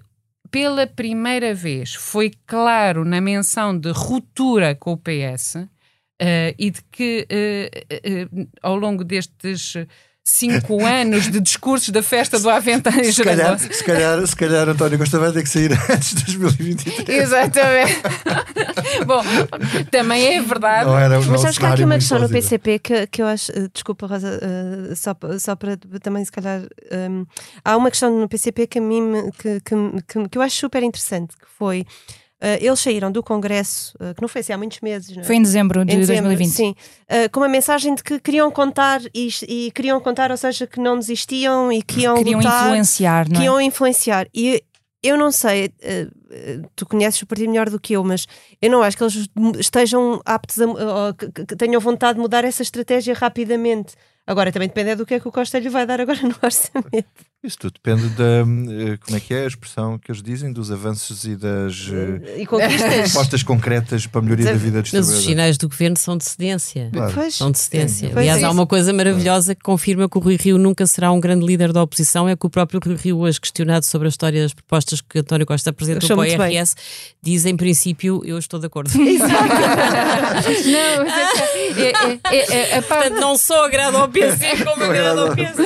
[0.50, 5.68] pela primeira vez, foi claro na menção de ruptura com o PS uh,
[6.18, 9.76] eh, e de que uh, uh, ao longo destes
[10.24, 14.68] cinco anos de discursos da festa do Avental em se calhar, se, calhar, se calhar
[14.68, 17.08] António Costa vai ter que sair antes de 2023.
[17.08, 18.02] Exatamente.
[19.06, 19.22] Bom,
[19.90, 20.86] também é verdade.
[20.86, 23.50] Não era Mas sabes que há aqui uma questão no PCP que, que eu acho.
[23.52, 26.62] Eh, desculpa, Rosa, uh, só, só para também, se calhar.
[26.92, 27.26] Um,
[27.64, 29.74] há uma questão no PCP que a mim que, que,
[30.06, 31.86] que, que eu acho super interessante, que foi
[32.60, 35.16] eles saíram do Congresso, uh, que não foi assim há muitos meses.
[35.16, 35.22] É?
[35.22, 36.54] Foi em dezembro de em dezembro, 2020.
[36.54, 36.74] Sim,
[37.08, 40.80] uh, com uma mensagem de que queriam contar e, e, queriam contar, ou seja, que
[40.80, 43.38] não desistiam e que iam queriam lutar, influenciar, não é?
[43.38, 44.26] que iam influenciar.
[44.34, 44.62] E
[45.02, 45.72] eu não sei,
[46.76, 48.26] tu conheces o partido melhor do que eu, mas
[48.60, 52.62] eu não acho que eles estejam aptos a, ou que tenham vontade de mudar essa
[52.62, 53.94] estratégia rapidamente.
[54.26, 57.29] Agora também depende do que é que o Costa lhe vai dar agora no orçamento.
[57.42, 58.40] Isso tudo depende da.
[58.40, 60.52] Eh, como é que é a expressão que eles dizem?
[60.52, 61.90] Dos avanços e das.
[62.36, 63.12] E conquistas.
[63.12, 66.24] Propostas concretas para a melhoria da vida dos Mas os sinais do governo são de
[66.24, 66.90] cedência.
[66.92, 67.32] Claro.
[67.32, 68.12] São de cedência.
[68.14, 71.18] Aliás, é há uma coisa maravilhosa que confirma que o Rui Rio nunca será um
[71.18, 74.42] grande líder da oposição: é que o próprio Rui Rio, hoje questionado sobre a história
[74.42, 76.74] das propostas que António Costa apresentou para o IRS,
[77.22, 78.90] diz em princípio: eu estou de acordo.
[79.00, 79.32] Exato.
[80.66, 85.62] não, é, é, é, é, Portanto, não só agrada ao PC como agrada ao PC.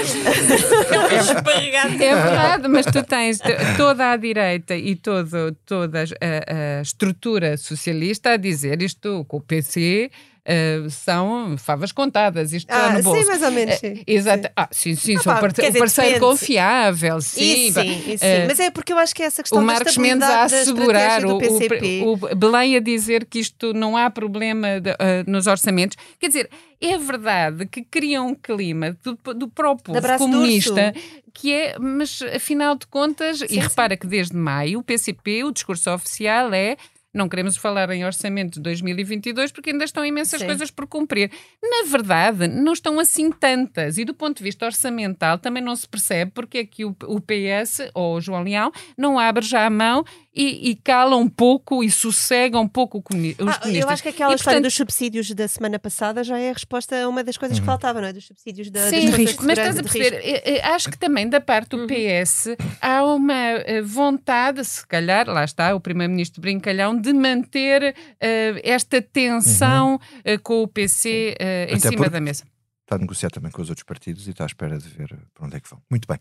[2.04, 3.38] É verdade, mas tu tens
[3.76, 9.40] toda a direita e todo, toda a, a estrutura socialista a dizer isto com o
[9.40, 10.10] PC
[10.46, 12.52] uh, são favas contadas.
[12.52, 13.20] Isto ah, no bolso.
[13.20, 13.74] Sim, mais ou menos.
[13.76, 13.92] Sim.
[13.92, 14.48] Uh, exato.
[14.56, 17.20] Ah, sim, sim, ah, sou um parceiro dizer, confiável.
[17.20, 18.44] Sim, isso, sim, isso, sim.
[18.44, 21.24] Uh, mas é porque eu acho que é essa questão o Marcos Mendes a assegurar,
[21.24, 24.90] o, o, o, Belém a dizer que isto não há problema de,
[25.26, 25.96] nos orçamentos.
[26.18, 30.92] Quer dizer, é verdade que criam um clima do, do próprio comunista
[31.32, 33.98] que é, mas afinal de contas, sim, e repara sim.
[33.98, 36.76] que desde maio o PCP, o discurso oficial é
[37.14, 40.46] não queremos falar em orçamento de 2022 porque ainda estão imensas Sim.
[40.46, 41.30] coisas por cumprir.
[41.62, 43.96] Na verdade, não estão assim tantas.
[43.96, 47.20] E do ponto de vista orçamental também não se percebe porque é que o, o
[47.20, 51.84] PS ou o João Leão não abre já a mão e, e cala um pouco
[51.84, 53.76] e sossega um pouco os ah, comunistas.
[53.76, 56.52] Eu acho que aquela e, história portanto, dos subsídios da semana passada já é a
[56.52, 57.66] resposta a uma das coisas que uhum.
[57.66, 58.12] faltava, não é?
[58.12, 59.44] Dos subsídios da, Sim, das risco.
[59.44, 61.86] mas estás a perceber, eh, eh, acho que também da parte do uhum.
[61.86, 68.60] PS há uma eh, vontade, se calhar, lá está o Primeiro-Ministro Brincalhão, de manter uh,
[68.62, 70.34] esta tensão uhum.
[70.34, 72.44] uh, com o PC uh, em cima da mesa.
[72.82, 75.46] Está a negociar também com os outros partidos e está à espera de ver para
[75.46, 75.80] onde é que vão.
[75.88, 76.18] Muito bem.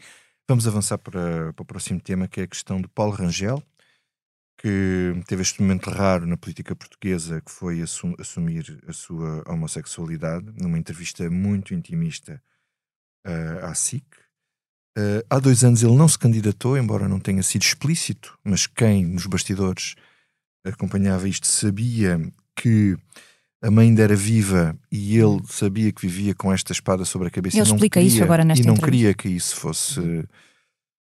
[0.48, 3.64] Vamos avançar para, para o próximo tema, que é a questão do Paulo Rangel,
[4.58, 10.52] que teve este momento raro na política portuguesa, que foi assum assumir a sua homossexualidade,
[10.58, 12.42] numa entrevista muito intimista
[13.28, 14.06] uh, à SIC.
[14.98, 19.06] Uh, há dois anos ele não se candidatou, embora não tenha sido explícito, mas quem
[19.06, 19.96] nos bastidores
[20.66, 22.22] acompanhava isto sabia
[22.56, 22.96] que
[23.62, 27.32] a mãe ainda era viva e ele sabia que vivia com esta espada sobre a
[27.32, 27.58] cabeça.
[27.58, 28.98] Ele explica queria, isso agora nesta E não entrevista.
[28.98, 30.28] queria que isso fosse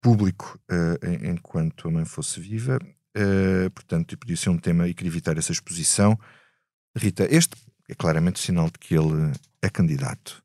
[0.02, 2.80] público uh, enquanto a mãe fosse viva.
[3.18, 6.18] Uh, portanto, podia ser um tema e queria evitar essa exposição.
[6.96, 7.56] Rita, este
[7.90, 10.44] é claramente o sinal de que ele é candidato.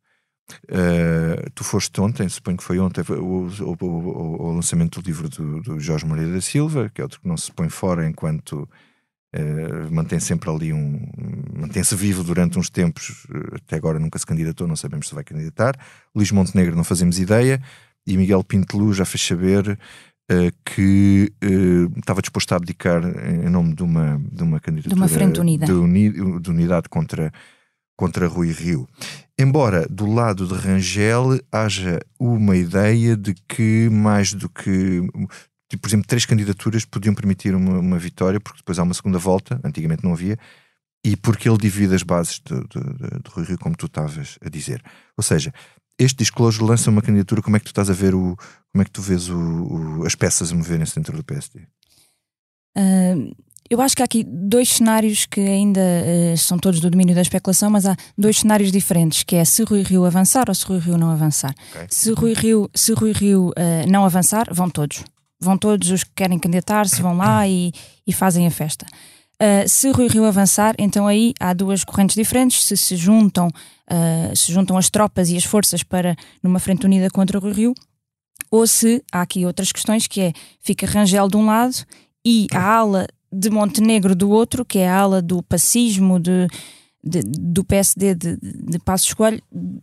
[0.64, 5.28] Uh, tu foste ontem, suponho que foi ontem, o, o, o, o lançamento do livro
[5.28, 8.68] do, do, Jorge Moreira da Silva, que é outro que não se põe fora enquanto
[9.34, 11.06] uh, mantém sempre ali um.
[11.54, 15.74] mantém-se vivo durante uns tempos, até agora nunca se candidatou, não sabemos se vai candidatar.
[16.14, 17.60] Luís Montenegro não fazemos ideia,
[18.06, 19.78] e Miguel Pintelu já fez saber
[20.30, 21.32] uh, que
[21.96, 25.66] estava disposto a abdicar em nome de uma, de uma candidatura de, uma frente unida.
[25.66, 27.32] de, uni, de unidade contra
[27.96, 28.88] contra Rui Rio.
[29.38, 35.02] Embora do lado de Rangel haja uma ideia de que mais do que
[35.80, 39.60] por exemplo, três candidaturas podiam permitir uma, uma, vitória, porque depois há uma segunda volta,
[39.64, 40.36] antigamente não havia,
[41.04, 44.38] e porque ele divide as bases de, de, de, de Rui Rio, como tu estavas
[44.44, 44.82] a dizer.
[45.16, 45.52] Ou seja,
[45.98, 48.36] este disclosure lança uma candidatura, como é que tu estás a ver o.
[48.72, 51.60] como é que tu vês o, o, as peças a moverem-se dentro do PSD?
[52.76, 53.34] Uh,
[53.68, 57.22] eu acho que há aqui dois cenários que ainda uh, são todos do domínio da
[57.22, 60.78] especulação, mas há dois cenários diferentes, que é se Rui Rio avançar ou se Rui
[60.78, 61.54] Rio não avançar.
[61.70, 61.86] Okay.
[61.88, 65.04] Se Rui Rio, se Rui Rio uh, não avançar, vão todos.
[65.40, 67.72] Vão todos os que querem candidatar-se, vão lá e,
[68.06, 68.86] e fazem a festa.
[69.42, 72.62] Uh, se Rui Rio avançar, então aí há duas correntes diferentes.
[72.62, 77.10] Se se juntam, uh, se juntam as tropas e as forças para numa frente unida
[77.10, 77.74] contra Rui Rio,
[78.52, 81.74] ou se há aqui outras questões que é fica Rangel de um lado
[82.24, 86.46] e a ala de Montenegro do outro, que é a ala do pacismo de,
[87.04, 89.12] de, do PSD de, de Passos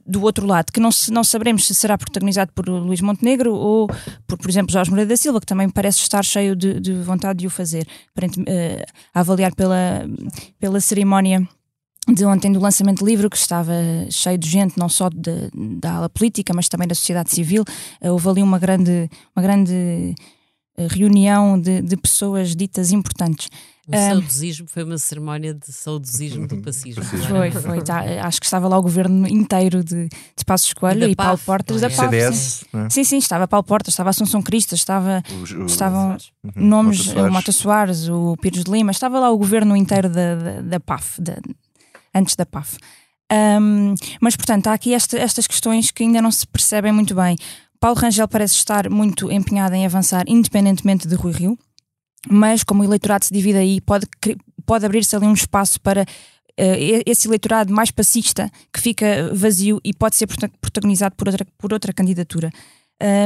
[0.08, 3.88] do outro lado, que não, se, não saberemos se será protagonizado por Luís Montenegro ou
[4.26, 7.40] por, por exemplo, Jorge Moreira da Silva, que também parece estar cheio de, de vontade
[7.40, 7.86] de o fazer,
[8.18, 10.06] uh, a avaliar pela,
[10.60, 11.48] pela cerimónia
[12.08, 13.74] de ontem do lançamento do livro, que estava
[14.10, 17.64] cheio de gente, não só de, da ala política, mas também da sociedade civil.
[18.02, 20.16] Uh, houve ali uma grande, uma grande
[20.78, 23.50] uh, reunião de, de, pessoas ditas importantes.
[23.92, 27.04] O um, saudosismo foi uma cerimónia de saudosismo do pacismo.
[27.04, 27.82] Foi, foi.
[27.82, 31.40] Tá, acho que estava lá o governo inteiro de, de Passos Coelho e, e Paulo
[31.40, 31.90] Portas é?
[31.90, 32.10] da PAF.
[32.10, 32.66] CDS, sim.
[32.78, 32.90] É?
[32.92, 35.24] sim, sim, estava Paulo Portas, estava Assunção Cristas, estava,
[35.66, 36.52] estavam uhum.
[36.56, 40.36] nomes, Mota o Mota Soares, o Pires de Lima, estava lá o governo inteiro da,
[40.36, 41.40] da, da PAF, da,
[42.14, 42.78] antes da PAF.
[43.32, 47.36] Um, mas, portanto, há aqui esta, estas questões que ainda não se percebem muito bem.
[47.80, 51.58] Paulo Rangel parece estar muito empenhado em avançar, independentemente de Rui Rio,
[52.28, 54.08] mas como o eleitorado se divide aí, pode,
[54.66, 59.94] pode abrir-se ali um espaço para uh, esse eleitorado mais passista que fica vazio e
[59.94, 60.28] pode ser
[60.60, 62.52] protagonizado por outra, por outra candidatura.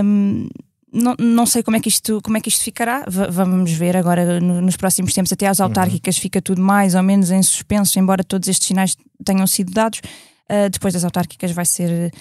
[0.04, 0.48] Um,
[0.94, 3.04] não, não sei como é que isto, como é que isto ficará.
[3.08, 5.66] V vamos ver agora no, nos próximos tempos, até às uhum.
[5.66, 6.22] autárquicas, uhum.
[6.22, 10.00] fica tudo mais ou menos em suspenso, embora todos estes sinais tenham sido dados.
[10.46, 12.12] Uh, depois das autárquicas vai ser.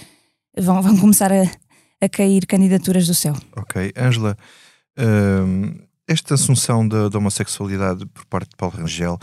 [0.59, 1.43] vão, vão começar a,
[2.01, 3.37] a cair candidaturas do céu.
[3.57, 3.93] Ok.
[3.95, 4.39] Ângela,
[4.99, 9.19] uh, esta assunção da, da, homossexualidade por parte de Paulo Rangel.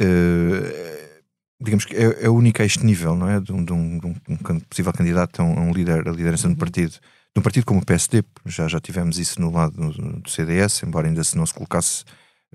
[0.00, 1.22] Uh,
[1.60, 3.40] digamos que é, é única a este nível, não é?
[3.40, 6.52] De um, de um, de um possível candidato a um, um líder, a liderança do
[6.52, 6.58] uhum.
[6.58, 6.98] partido
[7.36, 11.22] num partido como o PSD, já, já tivemos isso no lado do CDS, embora ainda
[11.22, 12.02] se não se colocasse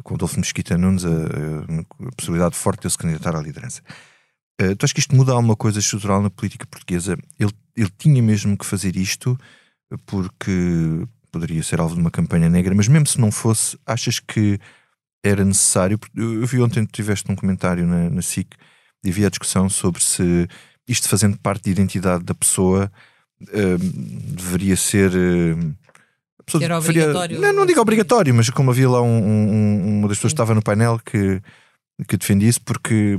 [0.02, 3.42] com o Adolfo Mesquita Nunes a, a, a possibilidade forte de ele se candidatar à
[3.42, 3.84] liderança.
[4.60, 7.16] Uh, tu achas que isto muda alguma coisa estrutural na política portuguesa?
[7.40, 9.38] Ele, ele tinha mesmo que fazer isto
[10.08, 14.60] porque poderia ser alvo de uma campanha negra, mas mesmo se não fosse, achas que
[15.24, 16.00] era necessário?
[16.16, 18.56] Eu vi ontem que tiveste um comentário na, na SIC
[19.04, 20.48] e havia a discussão sobre se
[20.88, 22.92] isto fazendo parte da identidade da pessoa
[23.40, 25.12] deveria ser.
[25.12, 25.76] Uh,
[26.62, 27.40] era obrigatório.
[27.40, 30.54] não, não digo obrigatório, mas como havia lá um, um, uma das pessoas que estava
[30.54, 31.42] no painel que,
[32.08, 33.18] que defendia isso, porque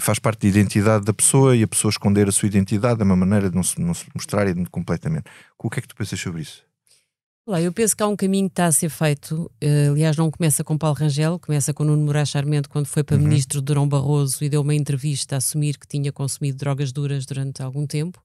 [0.00, 3.16] faz parte da identidade da pessoa e a pessoa esconder a sua identidade é uma
[3.16, 5.24] maneira de não se, não se mostrar completamente.
[5.58, 6.62] O que é que tu pensas sobre isso?
[7.46, 9.50] Olá, eu penso que há um caminho que está a ser feito.
[9.62, 13.16] Uh, aliás, não começa com Paulo Rangel, começa com Nuno Moraes Charmente, quando foi para
[13.16, 13.24] uhum.
[13.24, 17.26] ministro de Durão Barroso e deu uma entrevista a assumir que tinha consumido drogas duras
[17.26, 18.22] durante algum tempo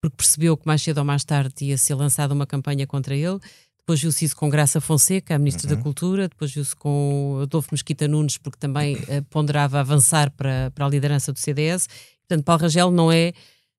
[0.00, 3.38] porque percebeu que mais cedo ou mais tarde ia ser lançada uma campanha contra ele.
[3.78, 5.76] Depois viu-se isso com Graça Fonseca, a Ministra uhum.
[5.76, 10.86] da Cultura, depois viu-se com Adolfo Mesquita Nunes, porque também uh, ponderava avançar para, para
[10.86, 11.88] a liderança do CDS.
[12.28, 13.32] Portanto, Paulo Rangel não é,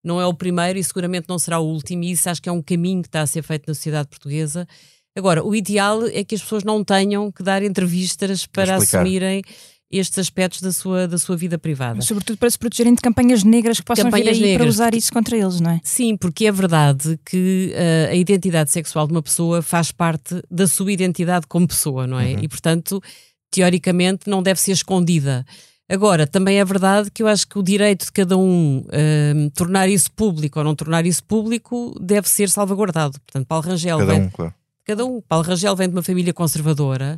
[0.08, 2.52] não é o primeiro e seguramente não será o último, e isso acho que é
[2.52, 4.68] um caminho que está a ser feito na sociedade portuguesa.
[5.16, 9.42] Agora, o ideal é que as pessoas não tenham que dar entrevistas para assumirem
[9.90, 12.02] estes aspectos da sua, da sua vida privada.
[12.02, 14.94] Sobretudo para se protegerem de campanhas negras que possam campanhas vir aí negras, para usar
[14.94, 15.80] isso contra eles, não é?
[15.84, 20.68] Sim, porque é verdade que uh, a identidade sexual de uma pessoa faz parte da
[20.68, 22.34] sua identidade como pessoa, não é?
[22.34, 22.40] Uhum.
[22.44, 23.02] E, portanto,
[23.50, 25.46] teoricamente não deve ser escondida.
[25.90, 29.88] Agora, também é verdade que eu acho que o direito de cada um uh, tornar
[29.88, 33.20] isso público ou não tornar isso público deve ser salvaguardado.
[33.22, 34.54] Portanto, Paulo Rangel cada vem, um, claro.
[34.84, 35.22] Cada um.
[35.22, 37.18] Paulo Rangel vem de uma família conservadora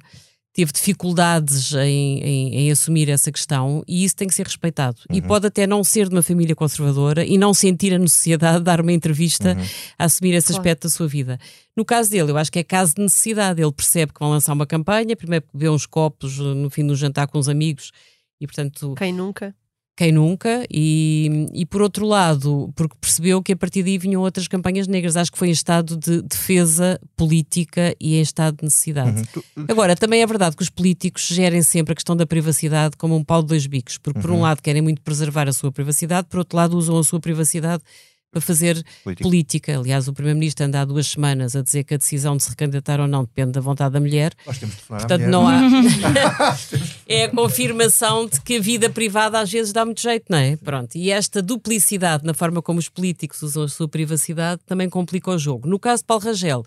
[0.53, 4.97] teve dificuldades em, em, em, assumir essa questão e isso tem que ser respeitado.
[5.09, 5.15] Uhum.
[5.15, 8.63] E pode até não ser de uma família conservadora e não sentir a necessidade de
[8.63, 9.65] dar uma entrevista uhum.
[9.97, 10.59] a assumir esse claro.
[10.59, 11.39] aspecto da sua vida.
[11.77, 13.61] No caso dele, eu acho que é caso de necessidade.
[13.61, 17.27] Ele percebe que vão lançar uma campanha, primeiro vê uns copos no fim do jantar
[17.27, 17.91] com os amigos
[18.39, 18.95] e, portanto.
[18.97, 19.55] Quem nunca?
[19.99, 24.47] quem nunca, e, e por outro lado, porque percebeu que a partir daí vinham outras
[24.47, 25.17] campanhas negras.
[25.17, 29.23] Acho que foi em estado de defesa política e em estado de necessidade.
[29.35, 29.65] Uhum.
[29.67, 33.25] Agora, também é verdade que os políticos gerem sempre a questão da privacidade como um
[33.25, 34.43] pau de dois bicos, porque por um uhum.
[34.43, 37.83] lado querem muito preservar a sua privacidade, por outro lado usam a sua privacidade
[38.31, 39.23] para fazer política.
[39.23, 39.77] política.
[39.77, 42.99] Aliás, o Primeiro-Ministro anda há duas semanas a dizer que a decisão de se recandidatar
[42.99, 44.33] ou não depende da vontade da mulher.
[44.45, 45.61] Nós temos de Portanto, não há.
[47.07, 50.55] é a confirmação de que a vida privada às vezes dá muito jeito, não é?
[50.57, 50.95] Pronto.
[50.95, 55.37] E esta duplicidade na forma como os políticos usam a sua privacidade também complica o
[55.37, 55.67] jogo.
[55.67, 56.63] No caso de Paulo Rangel.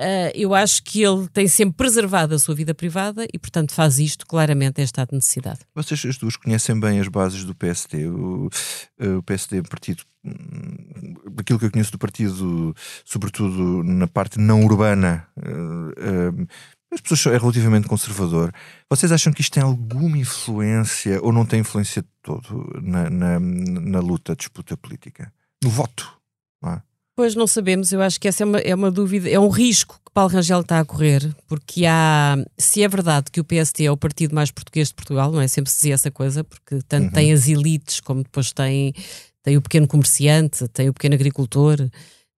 [0.00, 3.98] Uh, eu acho que ele tem sempre preservado a sua vida privada e, portanto, faz
[3.98, 5.58] isto claramente em estado de necessidade.
[5.74, 8.06] Vocês as duas conhecem bem as bases do PSD.
[8.06, 8.48] O,
[8.96, 10.04] eh, o PSD é um partido.
[11.38, 16.48] Aquilo que eu conheço do partido, sobretudo na parte não urbana, uh, uh,
[16.92, 18.52] as pessoas é relativamente conservador.
[18.90, 23.38] Vocês acham que isto tem alguma influência ou não tem influência de todo na, na,
[23.38, 25.32] na luta, disputa política?
[25.62, 26.10] No voto?
[26.62, 26.82] Não é?
[27.18, 30.00] Pois não sabemos, eu acho que essa é uma, é uma dúvida, é um risco
[30.06, 33.90] que Paulo Rangel está a correr, porque há, se é verdade que o PST é
[33.90, 35.48] o partido mais português de Portugal, não é?
[35.48, 37.10] Sempre se dizia essa coisa, porque tanto uhum.
[37.10, 38.94] tem as elites como depois tem,
[39.42, 41.76] tem o pequeno comerciante, tem o pequeno agricultor,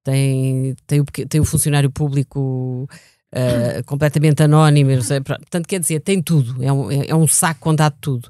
[0.04, 2.88] tem, tem, o, tem o funcionário público
[3.34, 4.90] uh, completamente anónimo,
[5.24, 8.28] portanto quer dizer, tem tudo, é um, é, é um saco onde há tudo.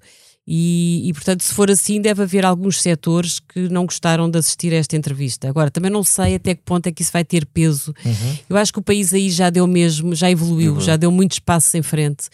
[0.52, 4.72] E, e, portanto, se for assim, deve haver alguns setores que não gostaram de assistir
[4.72, 5.48] a esta entrevista.
[5.48, 7.94] Agora, também não sei até que ponto é que isso vai ter peso.
[8.04, 8.38] Uhum.
[8.48, 10.80] Eu acho que o país aí já deu mesmo, já evoluiu, uhum.
[10.80, 12.24] já deu muitos passos em frente.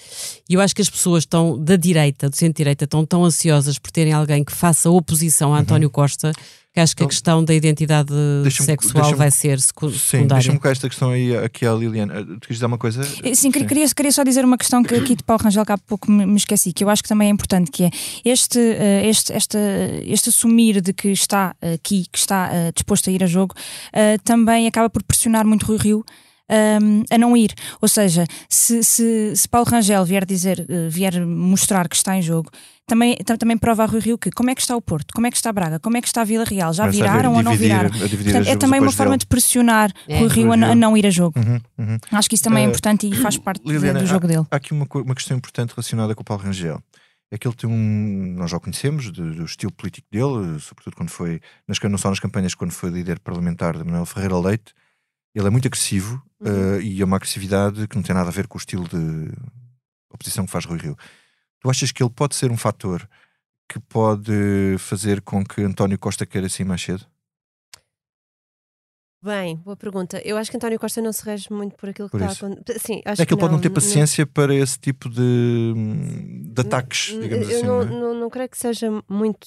[0.48, 3.90] E eu acho que as pessoas estão da direita, do centro-direita, estão tão ansiosas por
[3.90, 5.60] terem alguém que faça oposição a uhum.
[5.60, 5.92] António uhum.
[5.92, 6.32] Costa
[6.76, 8.12] que acho que a então, questão da identidade
[8.50, 9.98] sexual vai ser secundária.
[9.98, 12.22] Sim, deixa-me colocar esta questão aí aqui à Liliana.
[12.22, 13.00] Tu queres dizer uma coisa?
[13.00, 13.50] Eh, sim, sim.
[13.50, 16.26] Queria, queria só dizer uma questão que aqui de Paulo Rangel que há pouco me,
[16.26, 17.90] me, esqueci, que eu acho que também é importante, que é
[18.26, 19.58] este, uh, este, esta,
[20.04, 23.54] este assumir de que está aqui, que está disposto a ir a jogo,
[24.22, 26.04] também acaba por pressionar muito Rui Rio
[26.50, 27.52] um, a não ir.
[27.80, 32.22] Ou seja, se, se, se Paulo Rangel vier dizer, uh, vier mostrar que está em
[32.22, 32.50] jogo,
[32.86, 35.30] também, também prova a Rui Rio que como é que está o Porto, como é
[35.30, 37.56] que está Braga, como é que está a Vila Real, já Mas viraram ou não
[37.56, 37.90] viraram?
[37.90, 39.20] Portanto, é também uma forma dele.
[39.20, 40.18] de pressionar é.
[40.18, 41.38] Rui Rio a, a, não ir a jogo.
[41.38, 41.98] Uhum, uhum.
[42.12, 44.46] Acho que isso também é eh, importante e faz parte Liliana, do jogo há, dele.
[44.50, 46.80] Há aqui uma, uma questão importante relacionada com o Paulo Rangel
[47.30, 48.34] é que ele tem um.
[48.38, 51.40] Nós já o conhecemos, do, do, estilo político dele, sobretudo quando foi.
[51.66, 54.72] Nas, não só nas campanhas, quando foi líder parlamentar de Manuel Ferreira Leite,
[55.38, 56.76] ele é muito agressivo uhum.
[56.76, 59.30] uh, e é uma agressividade que não tem nada a ver com o estilo de
[60.10, 60.96] oposição que faz Rui Rio.
[61.60, 63.06] Tu achas que ele pode ser um fator
[63.68, 67.04] que pode fazer com que António Costa queira sair mais cedo?
[69.22, 70.20] Bem, boa pergunta.
[70.24, 72.78] Eu acho que António Costa não se rege muito por aquilo que por está a
[72.78, 74.32] Sim, acho é que, ele pode não ter paciência não...
[74.32, 75.72] para esse tipo de,
[76.52, 77.66] de ataques, digamos eu assim.
[77.66, 78.00] Não, não, é?
[78.00, 79.46] não, não, creio que seja muito.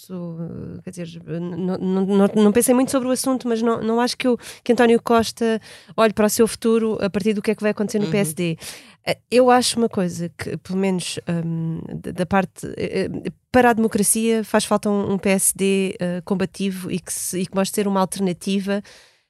[0.84, 4.28] Quer dizer, não, não, não, pensei muito sobre o assunto, mas não, não acho que,
[4.28, 5.62] eu, que António Costa
[5.96, 8.12] olhe para o seu futuro a partir do que é que vai acontecer no uhum.
[8.12, 8.58] PSD.
[9.06, 11.80] Eh, eu acho uma coisa que, pelo menos um,
[12.14, 12.66] da parte.
[12.66, 17.46] Uh, para a democracia faz falta um, um PSD uh, combativo e que, se, e
[17.48, 18.84] que mostre ser uma alternativa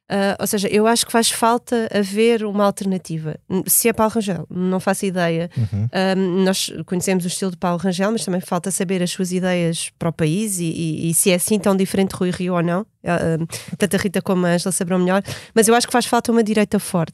[0.09, 3.35] Uh, ou seja, eu acho que faz falta haver uma alternativa.
[3.67, 5.51] Se é Paulo Rangel, não faço ideia.
[5.55, 5.85] Uhum.
[5.85, 9.91] Uh, nós conhecemos o estilo de Paulo Rangel, mas também falta saber as suas ideias
[9.99, 12.81] para o país e, e, e se é assim tão diferente Rui Rio ou não.
[12.81, 13.45] Uh,
[13.77, 15.21] tanto a Rita como a Angela saberão melhor.
[15.53, 17.13] Mas eu acho que faz falta uma direita forte.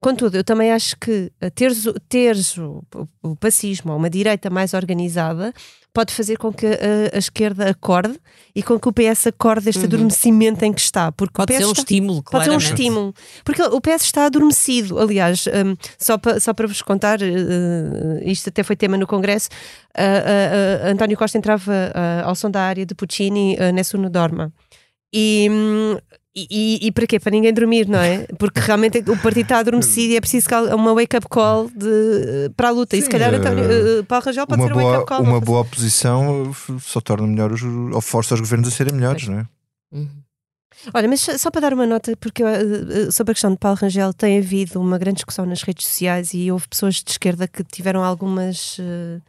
[0.00, 4.72] Contudo, eu também acho que teres, teres o, o, o pacismo ou uma direita mais
[4.72, 5.52] organizada
[5.92, 8.18] pode fazer com que a, a, esquerda acorde
[8.54, 9.86] e com que o PS acorde este uhum.
[9.86, 11.10] adormecimento em que está.
[11.12, 13.14] Porque pode ser um está, estímulo, Pode ser um estímulo.
[13.44, 14.98] Porque o PS está adormecido.
[14.98, 17.24] Aliás, um, só, para, só para vos contar, uh,
[18.24, 19.48] isto até foi tema no Congresso,
[19.96, 21.92] uh, uh, António Costa entrava
[22.24, 24.52] ao som da área de Puccini, uh, Nessuno Dorma.
[25.12, 25.96] E, um,
[26.34, 27.18] e, e, para quê?
[27.18, 28.24] Para ninguém dormir, não é?
[28.38, 32.70] Porque realmente o partido está adormecido e é preciso uma wake-up call de, para a
[32.70, 32.94] luta.
[32.94, 35.22] Sim, e se calhar António, uh, Paulo Rangel pode ser uma wake-up call.
[35.22, 39.40] Uma boa oposição só torna melhor os, ou força os governos a serem melhores, não
[39.40, 39.46] é?
[39.92, 40.08] Uhum.
[40.94, 44.14] Olha, mas só para dar uma nota, porque uh, sobre a questão de Paulo Rangel
[44.14, 48.04] tem havido uma grande discussão nas redes sociais e houve pessoas de esquerda que tiveram
[48.04, 48.78] algumas.
[48.78, 49.20] Uh,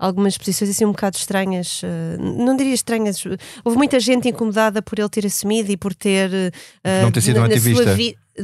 [0.00, 3.22] algumas posições assim um bocado estranhas, uh, não diria estranhas,
[3.62, 6.30] houve muita gente incomodada por ele ter assumido e por ter.
[6.30, 7.96] Uh, não ter sido um ativista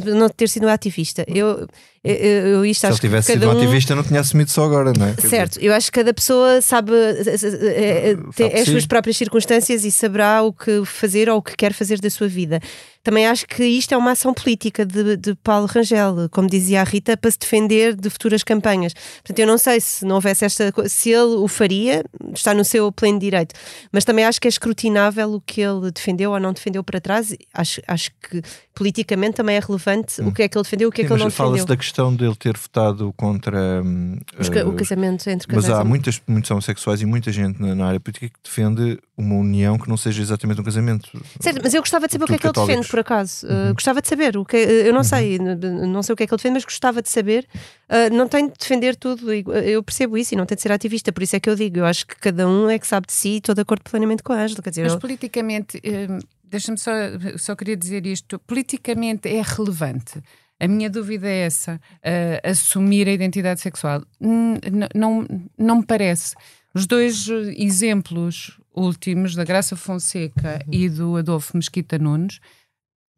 [0.04, 1.24] não ter sido um ativista.
[1.28, 1.66] Eu,
[2.04, 5.06] eu, eu isto Se ele tivesse sido um ativista, não tinha assumido só agora, não
[5.06, 5.14] é?
[5.14, 6.92] Certo, eu acho que cada pessoa sabe,
[8.34, 12.00] tem as suas próprias circunstâncias e saberá o que fazer ou o que quer fazer
[12.00, 12.60] da sua vida.
[13.06, 16.84] Também acho que isto é uma ação política de, de Paulo Rangel, como dizia a
[16.84, 18.94] Rita, para se defender de futuras campanhas.
[19.22, 22.90] Portanto, eu não sei se não houvesse esta se ele o faria, está no seu
[22.90, 23.54] pleno direito.
[23.92, 27.32] Mas também acho que é escrutinável o que ele defendeu ou não defendeu para trás.
[27.54, 28.42] Acho, acho que
[28.74, 30.26] politicamente também é relevante hum.
[30.26, 31.46] o que é que ele defendeu, o que é Sim, é que ele não defendeu.
[31.52, 35.68] Fala-se da questão dele ter votado contra uh, o casamento entre casais.
[35.68, 39.78] Mas há muitas, muitos homossexuais e muita gente na, área política que defende uma união
[39.78, 41.10] que não seja exatamente um casamento.
[41.40, 43.46] Certo, mas eu gostava de saber o que é que ele defende, por acaso.
[43.46, 44.36] Uh, gostava de saber.
[44.36, 45.04] O que, eu não uhum.
[45.04, 47.46] sei, não sei o que é que ele defende, mas gostava de saber.
[47.88, 51.12] Uh, não tem de defender tudo, eu percebo isso e não tem de ser ativista,
[51.12, 53.14] por isso é que eu digo, eu acho que cada um é que sabe de
[53.14, 54.60] si e estou de acordo plenamente com a Ângela.
[54.64, 54.98] Mas eu...
[54.98, 55.80] politicamente,
[56.44, 56.90] deixa-me só,
[57.38, 60.22] só queria dizer isto, politicamente é relevante.
[60.58, 64.02] A minha dúvida é essa, uh, assumir a identidade sexual.
[64.20, 64.58] N
[64.94, 65.26] não,
[65.56, 66.34] não me parece.
[66.74, 67.26] Os dois
[67.56, 72.40] exemplos últimos, da Graça Fonseca e do Adolfo Mesquita Nunes,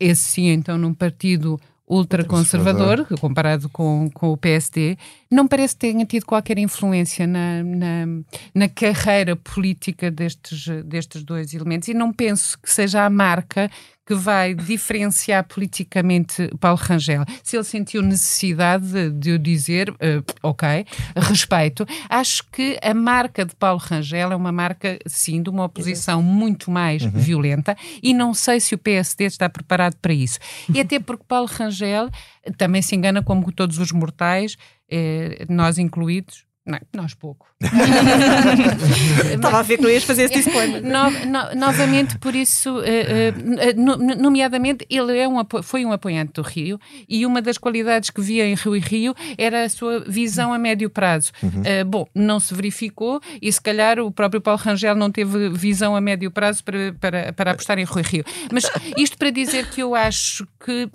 [0.00, 4.96] esse sim, então, num partido ultraconservador, comparado com, com o PSD,
[5.30, 8.06] não parece que tenha tido qualquer influência na, na,
[8.54, 11.88] na, carreira política destes, destes dois elementos.
[11.88, 13.70] E não penso que seja a marca
[14.08, 17.26] que vai diferenciar politicamente Paulo Rangel.
[17.42, 23.54] Se ele sentiu necessidade de eu dizer, uh, ok, respeito, acho que a marca de
[23.54, 27.10] Paulo Rangel é uma marca, sim, de uma oposição muito mais uhum.
[27.10, 30.38] violenta e não sei se o PSD está preparado para isso.
[30.72, 32.08] E até porque Paulo Rangel
[32.56, 34.56] também se engana como todos os mortais,
[34.90, 37.46] eh, nós incluídos, Não, nós pouco.
[39.34, 40.82] Estava a ver que não ias fazer esse disclaimer.
[40.82, 46.42] No, no, novamente, por isso, uh, uh, nomeadamente, ele é um, foi um apoiante do
[46.42, 50.52] Rio e uma das qualidades que via em Rio e Rio era a sua visão
[50.52, 51.32] a médio prazo.
[51.42, 51.62] Uhum.
[51.62, 55.96] Uh, bom, não se verificou e se calhar o próprio Paulo Rangel não teve visão
[55.96, 58.24] a médio prazo para, para, para apostar em Rio e Rio.
[58.52, 60.90] Mas isto para dizer que eu acho que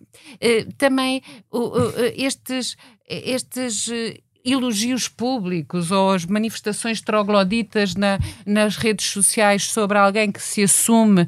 [0.77, 1.23] também
[2.15, 3.89] estes estes
[4.45, 11.21] elogios públicos ou as manifestações trogloditas na, nas redes sociais sobre alguém que se assume
[11.23, 11.27] uh,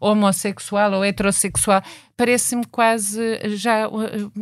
[0.00, 1.82] homossexual ou heterossexual
[2.16, 3.88] parece-me quase já eh,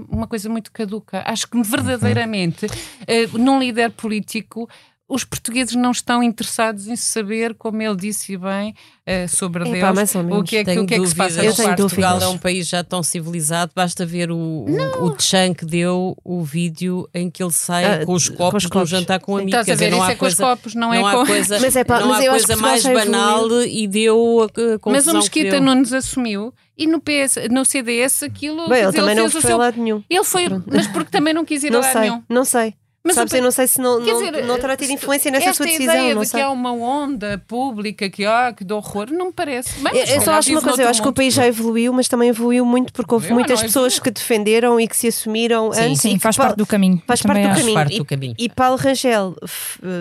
[0.09, 1.23] uma coisa muito caduca.
[1.25, 4.69] Acho que verdadeiramente, uh, num líder político,
[5.11, 8.71] os portugueses não estão interessados em saber, como ele disse bem,
[9.05, 11.75] uh, sobre Deus, o que é, que, o que, é que se passa Eu tenho
[11.75, 16.17] Portugal é um país já tão civilizado, basta ver o, o, o Tchan que deu
[16.25, 19.61] o vídeo em que ele sai uh, com os copos no jantar com amigos.
[19.61, 21.27] Estás a ver, não há é coisa, com os copos, não, é com...
[21.27, 25.15] Coisa, mas é pá, não mas há coisa mais banal e deu a, Mas o
[25.15, 28.69] Mesquita não nos assumiu e no, PS, no CDS aquilo.
[28.69, 29.57] Bem, ele também não foi seu...
[29.57, 30.03] a lado nenhum.
[30.09, 32.23] Ele foi, mas porque também não quis ir não a lado sei, nenhum.
[32.29, 32.75] Não sei.
[33.03, 35.65] Mas Sabes, eu não sei se não, não, dizer, não terá tido influência nessa sua
[35.65, 35.95] decisão.
[35.95, 36.39] Ideia não de sei.
[36.39, 39.81] que há uma onda pública que, ah, que de horror, não me parece.
[39.81, 42.09] Mas, eu, eu só acho uma coisa, eu acho que o país já evoluiu, mas
[42.09, 45.81] também evoluiu muito porque houve eu muitas pessoas que defenderam e que se assumiram sim,
[45.81, 46.01] antes.
[46.03, 47.03] Sim, faz parte do caminho.
[47.07, 47.75] Faz parte do caminho.
[47.75, 48.35] Parte do caminho.
[48.39, 49.35] E, e Paulo Rangel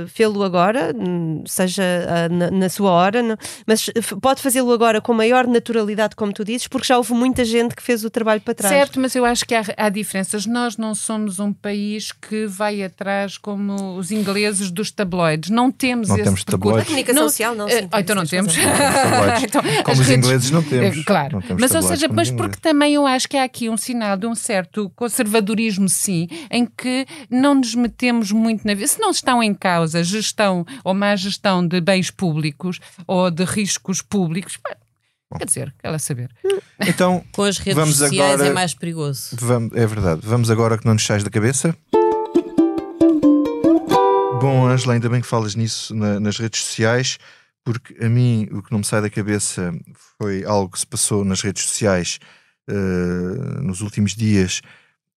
[0.08, 0.93] fê-lo agora,
[1.45, 3.89] seja ah, na, na sua hora, mas
[4.22, 7.82] pode fazê-lo agora com maior naturalidade, como tu dizes, porque já houve muita gente que
[7.82, 8.76] fez o trabalho para trás.
[8.76, 10.45] Certo, mas eu acho que há, há diferenças.
[10.45, 15.49] Nós não somos um país que vai atrás como os ingleses dos tabloides.
[15.49, 16.85] Não temos não esse temos tabloides.
[16.85, 17.65] Comunicação não, social, não.
[17.65, 18.53] Uh, então não temos.
[19.43, 20.97] então, como os redes, ingleses não temos.
[20.97, 21.41] Uh, claro.
[21.41, 24.27] Temos mas ou seja, mas porque também eu acho que há aqui um sinal de
[24.27, 28.87] um certo conservadorismo, sim, em que não nos metemos muito na vida.
[28.87, 34.01] Se não estão em causa gestão ou má gestão de bens públicos ou de riscos
[34.01, 34.59] públicos,
[35.37, 36.31] Quer dizer, ela saber.
[36.87, 39.35] Então, com as redes vamos sociais agora, é mais perigoso.
[39.39, 40.21] Vamos, é verdade.
[40.23, 41.75] Vamos agora que não nos sais da cabeça.
[44.39, 47.17] Bom, Angela, ainda bem que falas nisso na, nas redes sociais,
[47.61, 49.77] porque a mim o que não me sai da cabeça
[50.17, 52.19] foi algo que se passou nas redes sociais
[52.69, 54.61] uh, nos últimos dias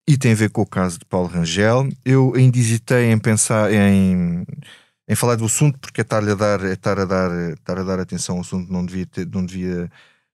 [0.07, 1.87] e tem a ver com o caso de Paulo Rangel.
[2.03, 4.43] Eu ainda hesitei em pensar em,
[5.07, 7.83] em falar do assunto, porque é estar a dar, é estar a dar, estar a
[7.83, 9.87] dar atenção ao assunto, não devia ter, não devia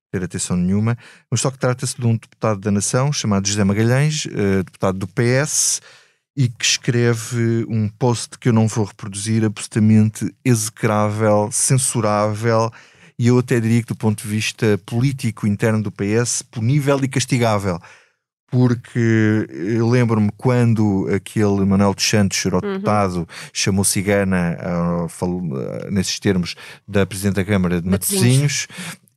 [0.10, 0.98] ter atenção nenhuma,
[1.30, 5.08] mas só que trata-se de um deputado da nação chamado José Magalhães, uh, deputado do
[5.08, 5.82] PS
[6.38, 12.72] e que escreve um post que eu não vou reproduzir, absolutamente execrável, censurável
[13.20, 17.08] e eu até diria que, do ponto de vista político interno do PS, punível e
[17.08, 17.80] castigável.
[18.50, 23.26] Porque eu lembro-me quando aquele Manuel dos Santos, deputado, uhum.
[23.52, 24.56] chamou cigana,
[25.04, 26.56] uh, falou, uh, nesses termos,
[26.88, 28.68] da Presidente da Câmara de Matosinhos,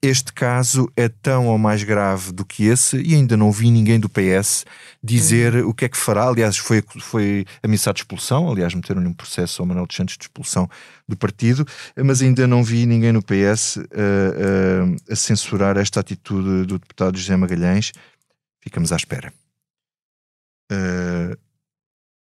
[0.02, 4.00] este caso é tão ou mais grave do que esse e ainda não vi ninguém
[4.00, 4.64] do PS
[5.02, 5.68] dizer uhum.
[5.68, 6.28] o que é que fará.
[6.28, 8.50] Aliás, foi, foi ameaçado de expulsão.
[8.50, 10.68] Aliás, meteram-lhe um processo ao Manuel dos Santos de expulsão
[11.06, 11.66] do partido,
[12.02, 17.18] mas ainda não vi ninguém no PS uh, uh, a censurar esta atitude do deputado
[17.18, 17.92] José Magalhães.
[18.62, 19.30] Ficamos à espera.
[20.72, 21.36] Uh,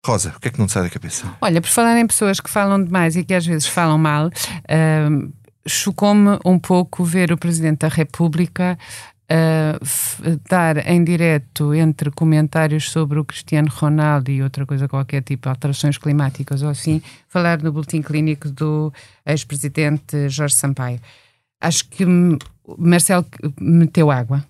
[0.07, 1.37] Rosa, o que é que não te sai da cabeça?
[1.39, 5.33] Olha, por falar em pessoas que falam demais e que às vezes falam mal, uh,
[5.67, 8.79] chocou-me um pouco ver o Presidente da República
[9.31, 15.49] uh, dar em direto entre comentários sobre o Cristiano Ronaldo e outra coisa qualquer, tipo
[15.49, 18.93] alterações climáticas ou assim, falar no boletim clínico do
[19.25, 21.01] ex-presidente Jorge Sampaio.
[21.61, 22.05] Acho que
[22.79, 23.27] Marcelo
[23.61, 24.45] meteu água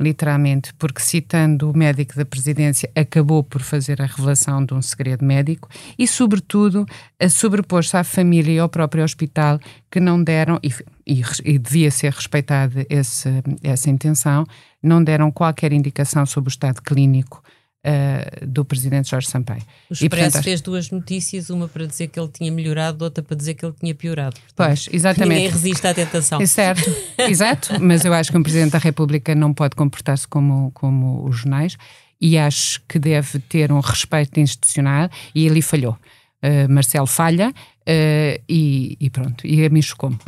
[0.00, 5.24] literalmente, porque citando o médico da presidência, acabou por fazer a revelação de um segredo
[5.24, 5.68] médico
[5.98, 6.86] e, sobretudo,
[7.30, 9.58] sobrepôs-se à família e ao próprio hospital
[9.90, 10.72] que não deram, e,
[11.06, 14.46] e, e devia ser respeitada essa intenção,
[14.82, 17.42] não deram qualquer indicação sobre o estado clínico
[17.88, 19.62] Uh, do presidente Jorge Sampaio.
[19.88, 23.24] O Expresso e, portanto, fez duas notícias, uma para dizer que ele tinha melhorado, outra
[23.24, 24.34] para dizer que ele tinha piorado.
[24.34, 25.36] Portanto, pois, exatamente.
[25.36, 26.38] Ninguém resiste à tentação.
[26.42, 30.70] É certo, exato, mas eu acho que um presidente da República não pode comportar-se como,
[30.72, 31.78] como os jornais
[32.20, 35.96] e acho que deve ter um respeito institucional e ele falhou.
[36.42, 40.18] Uh, Marcelo falha uh, e, e, pronto, e a mim chocou-me.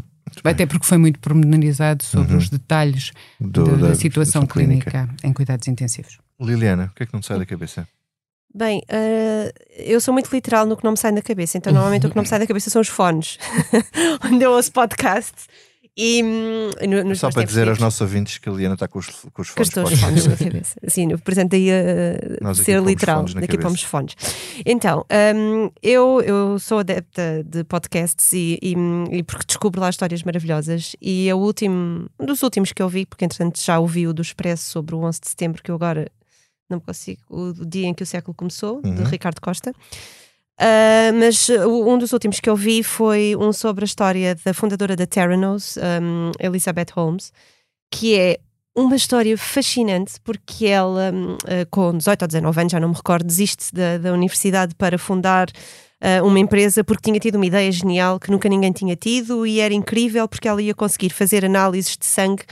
[0.44, 2.38] Até porque foi muito pormenorizado sobre uhum.
[2.38, 4.90] os detalhes Do, da, da, situação clínica.
[4.90, 6.18] clínica em cuidados intensivos.
[6.40, 7.86] Liliana, o que é que não te sai da cabeça?
[8.52, 12.06] Bem, uh, eu sou muito literal no que não me sai da cabeça, então normalmente
[12.06, 13.38] o que não me sai da cabeça são os fones,
[14.24, 15.46] onde eu ouço podcasts.
[15.96, 16.70] E, hum,
[17.04, 19.48] no, Só para dizer aos nossos ouvintes que a Liana está com os, com os
[19.48, 19.70] fones.
[19.70, 20.80] Com os fones na cabeça.
[20.88, 23.24] Sim, portanto, aí a ser literal.
[23.24, 24.16] Daqui para os fones.
[24.64, 25.04] Então,
[25.36, 28.74] um, eu, eu sou adepta de podcasts e, e,
[29.10, 30.96] e, porque descubro lá histórias maravilhosas.
[31.02, 34.22] E o último, um dos últimos que eu vi, porque entretanto já ouvi o do
[34.22, 36.06] Expresso sobre o 11 de setembro, que eu agora
[36.70, 38.94] não consigo, o dia em que o século começou, uhum.
[38.94, 39.72] de Ricardo Costa.
[40.60, 44.94] Uh, mas um dos últimos que eu vi foi um sobre a história da fundadora
[44.94, 47.32] da Theranos, um, Elizabeth Holmes,
[47.90, 48.38] que é
[48.76, 53.26] uma história fascinante porque ela, uh, com 18 ou 19 anos, já não me recordo,
[53.26, 58.20] desiste da, da universidade para fundar uh, uma empresa porque tinha tido uma ideia genial
[58.20, 62.04] que nunca ninguém tinha tido e era incrível porque ela ia conseguir fazer análises de
[62.04, 62.44] sangue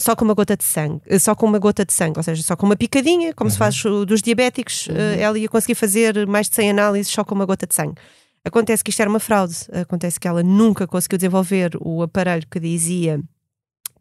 [0.00, 2.42] só com uma gota de sangue, eh, só com uma gota de sangue, ou seja,
[2.42, 3.52] só com uma picadinha, como uhum.
[3.52, 4.96] se faz dos diabéticos, uhum.
[4.96, 7.94] Eh, ela ia conseguir fazer mais de 100 análises só com uma gota de sangue.
[8.42, 12.58] Acontece que isto era uma fraude, acontece que ela nunca conseguiu desenvolver o aparelho que
[12.58, 13.20] dizia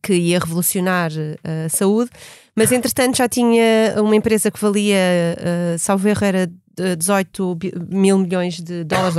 [0.02, 2.10] que ia revolucionar eh, a saúde,
[2.56, 4.98] mas entretanto já tinha uma empresa que valia,
[5.38, 6.52] uh, salvo erro, era
[6.98, 7.58] 18
[7.90, 9.16] mil milhões de dólares,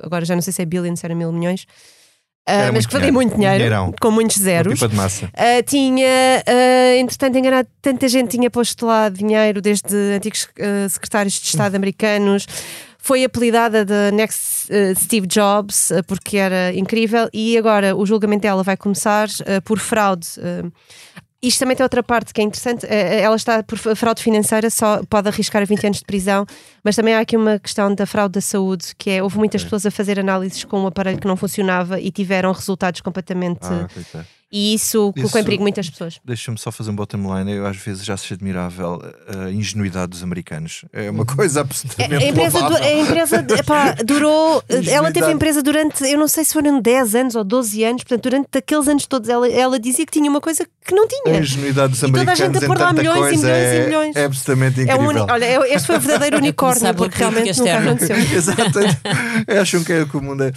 [0.00, 1.66] agora já não sei se é billion, se era mil milhões,
[2.48, 3.94] Uh, mas que valia muito dinheiro, Dinheirão.
[4.00, 4.80] com muitos zeros.
[4.92, 5.26] massa.
[5.26, 10.48] Uh, tinha, uh, entretanto, enganado, tanta gente tinha posto lá dinheiro, desde antigos
[10.90, 12.46] secretários de Estado americanos.
[12.98, 18.76] Foi apelidada de Next Steve Jobs, porque era incrível, e agora o julgamento dela vai
[18.76, 19.28] começar
[19.64, 20.28] por fraude.
[21.42, 22.84] Isto também tem outra parte que é interessante.
[22.84, 26.44] Eh, eh, ela está por fraude financeira, só pode arriscar 20 anos de prisão,
[26.84, 29.86] mas também há aqui uma questão da fraude da saúde, que é houve muitas pessoas
[29.86, 33.60] a fazer análises com um aparelho que não funcionava e tiveram resultados completamente.
[33.62, 33.88] Ah,
[34.50, 36.20] e isso colocou em perigo muitas pessoas.
[36.24, 37.52] Deixa-me só fazer um bottom line.
[37.52, 40.84] Eu às vezes já acho admirável a ingenuidade dos americanos.
[40.92, 42.14] É uma coisa absolutamente.
[42.14, 44.62] A, a empresa, du, a empresa epá, durou.
[44.88, 48.02] ela teve a empresa durante, eu não sei se foram 10 anos ou 12 anos,
[48.02, 51.36] portanto, durante aqueles anos todos, ela, ela dizia que tinha uma coisa que não tinha.
[51.36, 52.38] A ingenuidade dos americanos.
[52.38, 54.16] E toda a gente a pôr lá milhões e milhões é, e milhões.
[54.16, 55.10] É absolutamente incrível.
[55.10, 58.16] É um, olha, este foi o verdadeiro unicórnio, porque realmente nunca aconteceu.
[58.36, 58.78] Exato.
[59.60, 60.52] Acham que é o mundo é.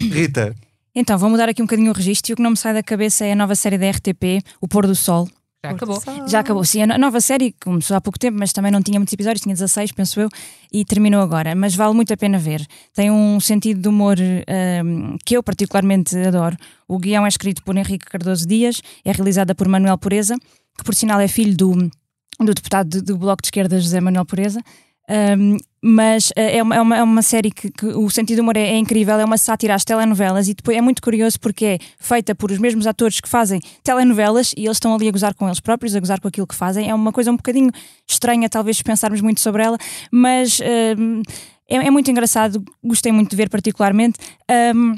[0.00, 0.54] Rita.
[0.94, 2.82] Então, vou mudar aqui um bocadinho o registro e o que não me sai da
[2.82, 5.26] cabeça é a nova série da RTP, O Pôr do Sol.
[5.64, 6.02] Já acabou.
[6.26, 6.82] Já acabou, sim.
[6.82, 9.92] A nova série começou há pouco tempo, mas também não tinha muitos episódios, tinha 16,
[9.92, 10.28] penso eu,
[10.72, 11.54] e terminou agora.
[11.54, 12.66] Mas vale muito a pena ver.
[12.92, 16.56] Tem um sentido de humor um, que eu particularmente adoro.
[16.88, 20.36] O guião é escrito por Henrique Cardoso Dias, é realizada por Manuel Pureza,
[20.76, 21.72] que por sinal é filho do,
[22.40, 24.60] do deputado do Bloco de Esquerda José Manuel Pureza.
[25.08, 28.42] Um, mas uh, é, uma, é, uma, é uma série que, que o sentido do
[28.42, 31.64] humor é, é, incrível, é uma sátira às telenovelas e depois é muito curioso porque
[31.64, 35.34] é feita por os mesmos atores que fazem telenovelas e eles estão ali a gozar
[35.34, 36.88] com eles próprios, a gozar com aquilo que fazem.
[36.88, 37.70] É uma coisa um bocadinho
[38.08, 39.76] estranha, talvez, pensarmos muito sobre ela,
[40.10, 41.22] mas uh,
[41.68, 44.18] é, é, muito engraçado, gostei muito de ver particularmente.
[44.74, 44.96] Um,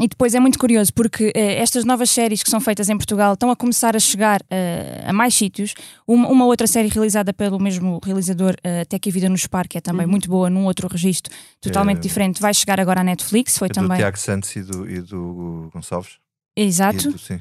[0.00, 3.34] e depois é muito curioso porque eh, estas novas séries que são feitas em Portugal
[3.34, 5.74] estão a começar a chegar uh, a mais sítios.
[6.06, 9.68] Uma, uma, outra série realizada pelo mesmo realizador, uh, Até que a Vida nos Par,
[9.68, 10.10] que é também uhum.
[10.10, 12.00] muito boa, num outro registro totalmente é...
[12.00, 13.58] diferente, vai chegar agora à Netflix.
[13.58, 13.96] Foi é também.
[13.96, 16.18] Do Tiago Santos e do, e do Gonçalves.
[16.56, 17.12] Exato.
[17.12, 17.40] Do, sim.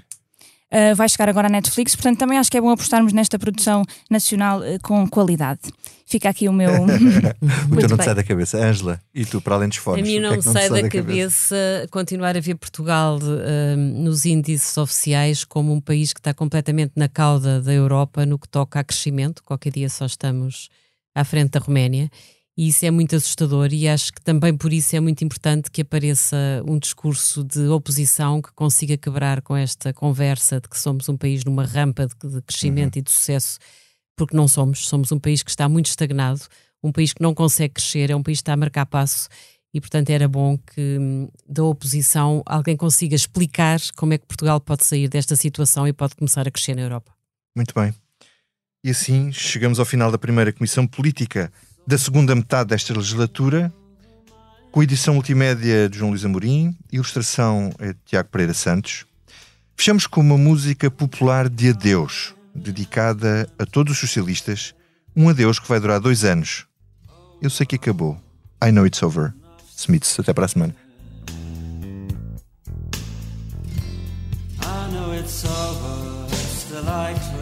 [0.72, 3.84] Uh, vai chegar agora à Netflix, portanto também acho que é bom apostarmos nesta produção
[4.08, 5.62] nacional uh, com qualidade.
[6.06, 6.70] Fica aqui o meu.
[7.72, 8.58] o teu não te sai da cabeça.
[8.58, 10.04] Ângela, e tu, para além dos fones?
[10.04, 13.18] A mim não, é me sai, sai, da, da cabeça, cabeça, continuar a ver Portugal
[13.18, 18.38] uh, nos índices oficiais como um país que está completamente na cauda da Europa no
[18.38, 19.44] que toca a crescimento.
[19.44, 20.70] Qualquer dia só estamos
[21.16, 22.12] à frente da Roménia
[22.60, 25.82] e isso é muito assustador e acho que também por isso é muito importante que
[25.82, 26.36] apareça
[26.68, 31.46] um discurso de oposição que consiga quebrar com esta conversa de que somos um país
[31.46, 33.00] numa rampa de, crescimento uhum.
[33.00, 33.60] e de sucesso,
[34.14, 36.42] porque não somos, somos um país que está muito estagnado,
[36.84, 39.30] um país que não consegue crescer, é um país que está a marcar passo
[39.74, 44.60] e portanto era bom que hum, da oposição alguém consiga explicar como é que Portugal
[44.60, 47.14] pode sair desta situação e pode começar a crescer na Europa.
[47.56, 47.94] Muito bem.
[48.84, 51.50] E assim chegamos ao final da primeira Comissão Política
[51.90, 53.74] da segunda metade desta legislatura,
[54.72, 59.08] com edição multimédia de João Luís Amorim, ilustração é de Tiago Pereira Santos.
[59.76, 64.76] Fechamos com uma música popular de adeus, dedicada a todos os socialistas,
[65.16, 66.68] um adeus que vai durar dois anos.
[67.42, 68.22] Eu sei que acabou.
[68.64, 69.34] I know it's over.
[69.76, 70.76] Smiths, até para a semana.
[74.62, 77.39] I know it's over, still I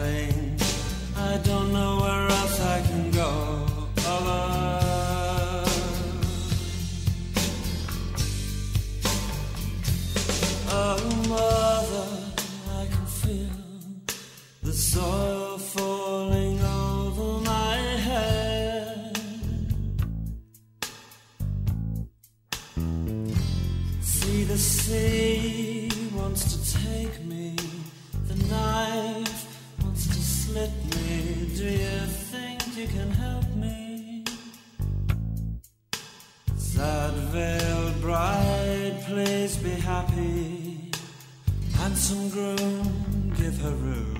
[42.08, 44.18] Handsome groom, give her room.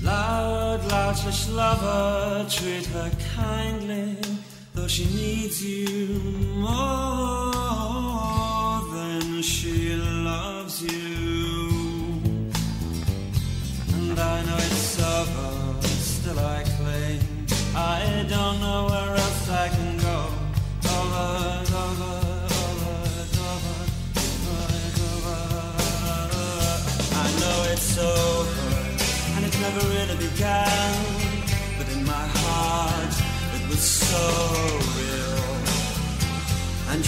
[0.00, 4.18] Loud, loutish lover, treat her kindly,
[4.72, 6.20] though she needs you
[6.58, 7.35] more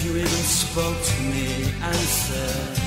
[0.09, 2.79] Even spoke to me and said,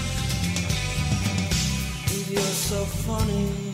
[2.31, 3.70] You're so funny.